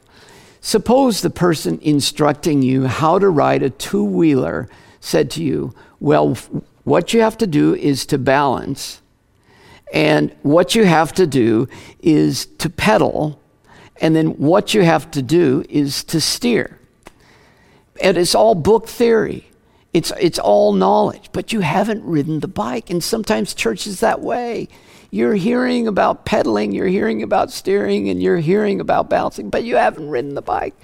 suppose 0.62 1.20
the 1.20 1.28
person 1.28 1.78
instructing 1.82 2.62
you 2.62 2.86
how 2.86 3.18
to 3.18 3.28
ride 3.28 3.62
a 3.62 3.68
two 3.68 4.02
wheeler 4.02 4.70
said 5.00 5.30
to 5.32 5.44
you, 5.44 5.74
Well, 6.00 6.38
what 6.84 7.12
you 7.12 7.20
have 7.20 7.36
to 7.38 7.46
do 7.46 7.74
is 7.74 8.06
to 8.06 8.16
balance, 8.16 9.02
and 9.92 10.34
what 10.42 10.74
you 10.74 10.84
have 10.84 11.12
to 11.14 11.26
do 11.26 11.68
is 12.00 12.46
to 12.58 12.70
pedal, 12.70 13.38
and 14.00 14.16
then 14.16 14.28
what 14.38 14.72
you 14.72 14.82
have 14.82 15.10
to 15.10 15.20
do 15.20 15.64
is 15.68 16.02
to 16.04 16.20
steer. 16.20 16.78
And 18.00 18.16
it's 18.16 18.34
all 18.34 18.54
book 18.54 18.88
theory. 18.88 19.48
It's, 19.92 20.10
it's 20.18 20.38
all 20.38 20.72
knowledge, 20.72 21.28
but 21.32 21.52
you 21.52 21.60
haven't 21.60 22.02
ridden 22.02 22.40
the 22.40 22.48
bike. 22.48 22.88
And 22.88 23.04
sometimes 23.04 23.52
church 23.52 23.86
is 23.86 24.00
that 24.00 24.20
way. 24.20 24.68
You're 25.14 25.34
hearing 25.34 25.86
about 25.88 26.24
pedaling, 26.24 26.72
you're 26.72 26.86
hearing 26.86 27.22
about 27.22 27.50
steering, 27.50 28.08
and 28.08 28.22
you're 28.22 28.38
hearing 28.38 28.80
about 28.80 29.10
bouncing, 29.10 29.50
but 29.50 29.62
you 29.62 29.76
haven't 29.76 30.08
ridden 30.08 30.34
the 30.34 30.40
bike. 30.40 30.74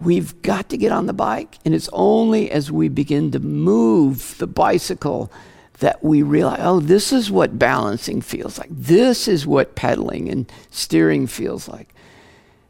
We've 0.00 0.40
got 0.42 0.68
to 0.68 0.76
get 0.76 0.92
on 0.92 1.06
the 1.06 1.12
bike, 1.12 1.58
and 1.64 1.74
it's 1.74 1.88
only 1.92 2.52
as 2.52 2.70
we 2.70 2.88
begin 2.88 3.32
to 3.32 3.40
move 3.40 4.38
the 4.38 4.46
bicycle 4.46 5.32
that 5.80 6.04
we 6.04 6.22
realize, 6.22 6.60
oh, 6.62 6.78
this 6.78 7.12
is 7.12 7.32
what 7.32 7.58
balancing 7.58 8.20
feels 8.20 8.60
like. 8.60 8.70
This 8.70 9.26
is 9.26 9.44
what 9.44 9.74
pedaling 9.74 10.28
and 10.28 10.50
steering 10.70 11.26
feels 11.26 11.66
like. 11.66 11.92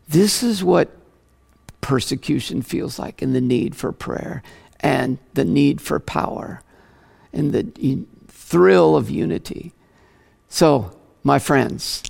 This 0.08 0.42
is 0.42 0.64
what 0.64 0.96
persecution 1.82 2.62
feels 2.62 2.98
like, 2.98 3.20
and 3.20 3.34
the 3.34 3.42
need 3.42 3.76
for 3.76 3.92
prayer, 3.92 4.42
and 4.80 5.18
the 5.34 5.44
need 5.44 5.82
for 5.82 6.00
power, 6.00 6.62
and 7.30 7.52
the 7.52 8.06
thrill 8.28 8.96
of 8.96 9.10
unity. 9.10 9.74
So, 10.52 10.94
my 11.24 11.38
friends, 11.38 12.02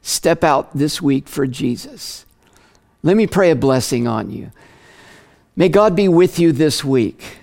step 0.00 0.42
out 0.42 0.74
this 0.74 1.02
week 1.02 1.28
for 1.28 1.46
Jesus. 1.46 2.24
Let 3.02 3.18
me 3.18 3.26
pray 3.26 3.50
a 3.50 3.54
blessing 3.54 4.08
on 4.08 4.30
you. 4.30 4.50
May 5.56 5.68
God 5.68 5.94
be 5.94 6.08
with 6.08 6.38
you 6.38 6.52
this 6.52 6.82
week. 6.82 7.36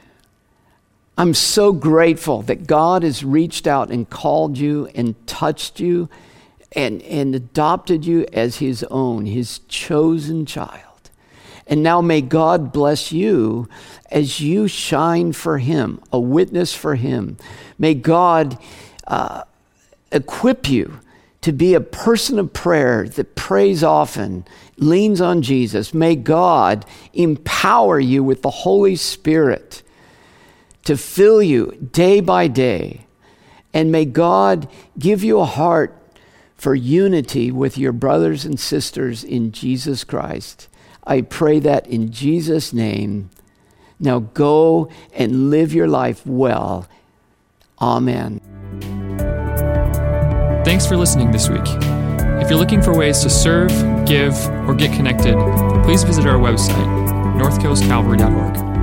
I'm 1.19 1.35
so 1.35 1.71
grateful 1.71 2.41
that 2.41 2.65
God 2.65 3.03
has 3.03 3.23
reached 3.23 3.67
out 3.67 3.91
and 3.91 4.09
called 4.09 4.57
you 4.57 4.89
and 4.95 5.15
touched 5.27 5.79
you 5.79 6.09
and, 6.71 7.03
and 7.03 7.35
adopted 7.35 8.03
you 8.03 8.25
as 8.33 8.55
his 8.55 8.83
own, 8.85 9.27
his 9.27 9.59
chosen 9.67 10.47
child. 10.47 11.11
And 11.67 11.83
now 11.83 12.01
may 12.01 12.21
God 12.21 12.73
bless 12.73 13.11
you 13.11 13.69
as 14.09 14.41
you 14.41 14.67
shine 14.67 15.33
for 15.33 15.59
him, 15.59 16.01
a 16.11 16.19
witness 16.19 16.73
for 16.73 16.95
him. 16.95 17.37
May 17.77 17.93
God 17.93 18.57
uh, 19.05 19.43
equip 20.11 20.69
you 20.69 20.99
to 21.41 21.51
be 21.51 21.73
a 21.73 21.81
person 21.81 22.39
of 22.39 22.53
prayer 22.53 23.07
that 23.07 23.35
prays 23.35 23.83
often, 23.83 24.45
leans 24.77 25.21
on 25.21 25.41
Jesus. 25.41 25.93
May 25.93 26.15
God 26.15 26.85
empower 27.13 27.99
you 27.99 28.23
with 28.23 28.41
the 28.41 28.49
Holy 28.49 28.95
Spirit 28.95 29.83
to 30.83 30.97
fill 30.97 31.41
you 31.41 31.89
day 31.91 32.19
by 32.19 32.47
day. 32.47 33.05
And 33.73 33.91
may 33.91 34.05
God 34.05 34.69
give 34.97 35.23
you 35.23 35.39
a 35.39 35.45
heart 35.45 35.93
for 36.55 36.73
unity 36.73 37.51
with 37.51 37.77
your 37.77 37.91
brothers 37.91 38.43
and 38.45 38.59
sisters 38.59 39.23
in 39.23 39.51
Jesus 39.51 40.03
Christ. 40.03 40.67
I 41.05 41.21
pray 41.21 41.59
that 41.59 41.87
in 41.87 42.11
Jesus' 42.11 42.73
name. 42.73 43.29
Now 43.99 44.19
go 44.19 44.89
and 45.13 45.49
live 45.49 45.73
your 45.73 45.87
life 45.87 46.25
well. 46.25 46.87
Amen. 47.79 48.46
Thanks 50.67 50.85
for 50.85 50.97
listening 50.97 51.31
this 51.31 51.47
week. 51.47 51.61
If 51.65 52.49
you're 52.49 52.59
looking 52.59 52.81
for 52.81 52.93
ways 52.93 53.19
to 53.19 53.29
serve, 53.29 53.69
give, 54.05 54.35
or 54.67 54.75
get 54.75 54.93
connected, 54.93 55.33
please 55.85 56.03
visit 56.03 56.25
our 56.25 56.37
website, 56.37 56.85
northcoastcalvary.org. 57.39 58.76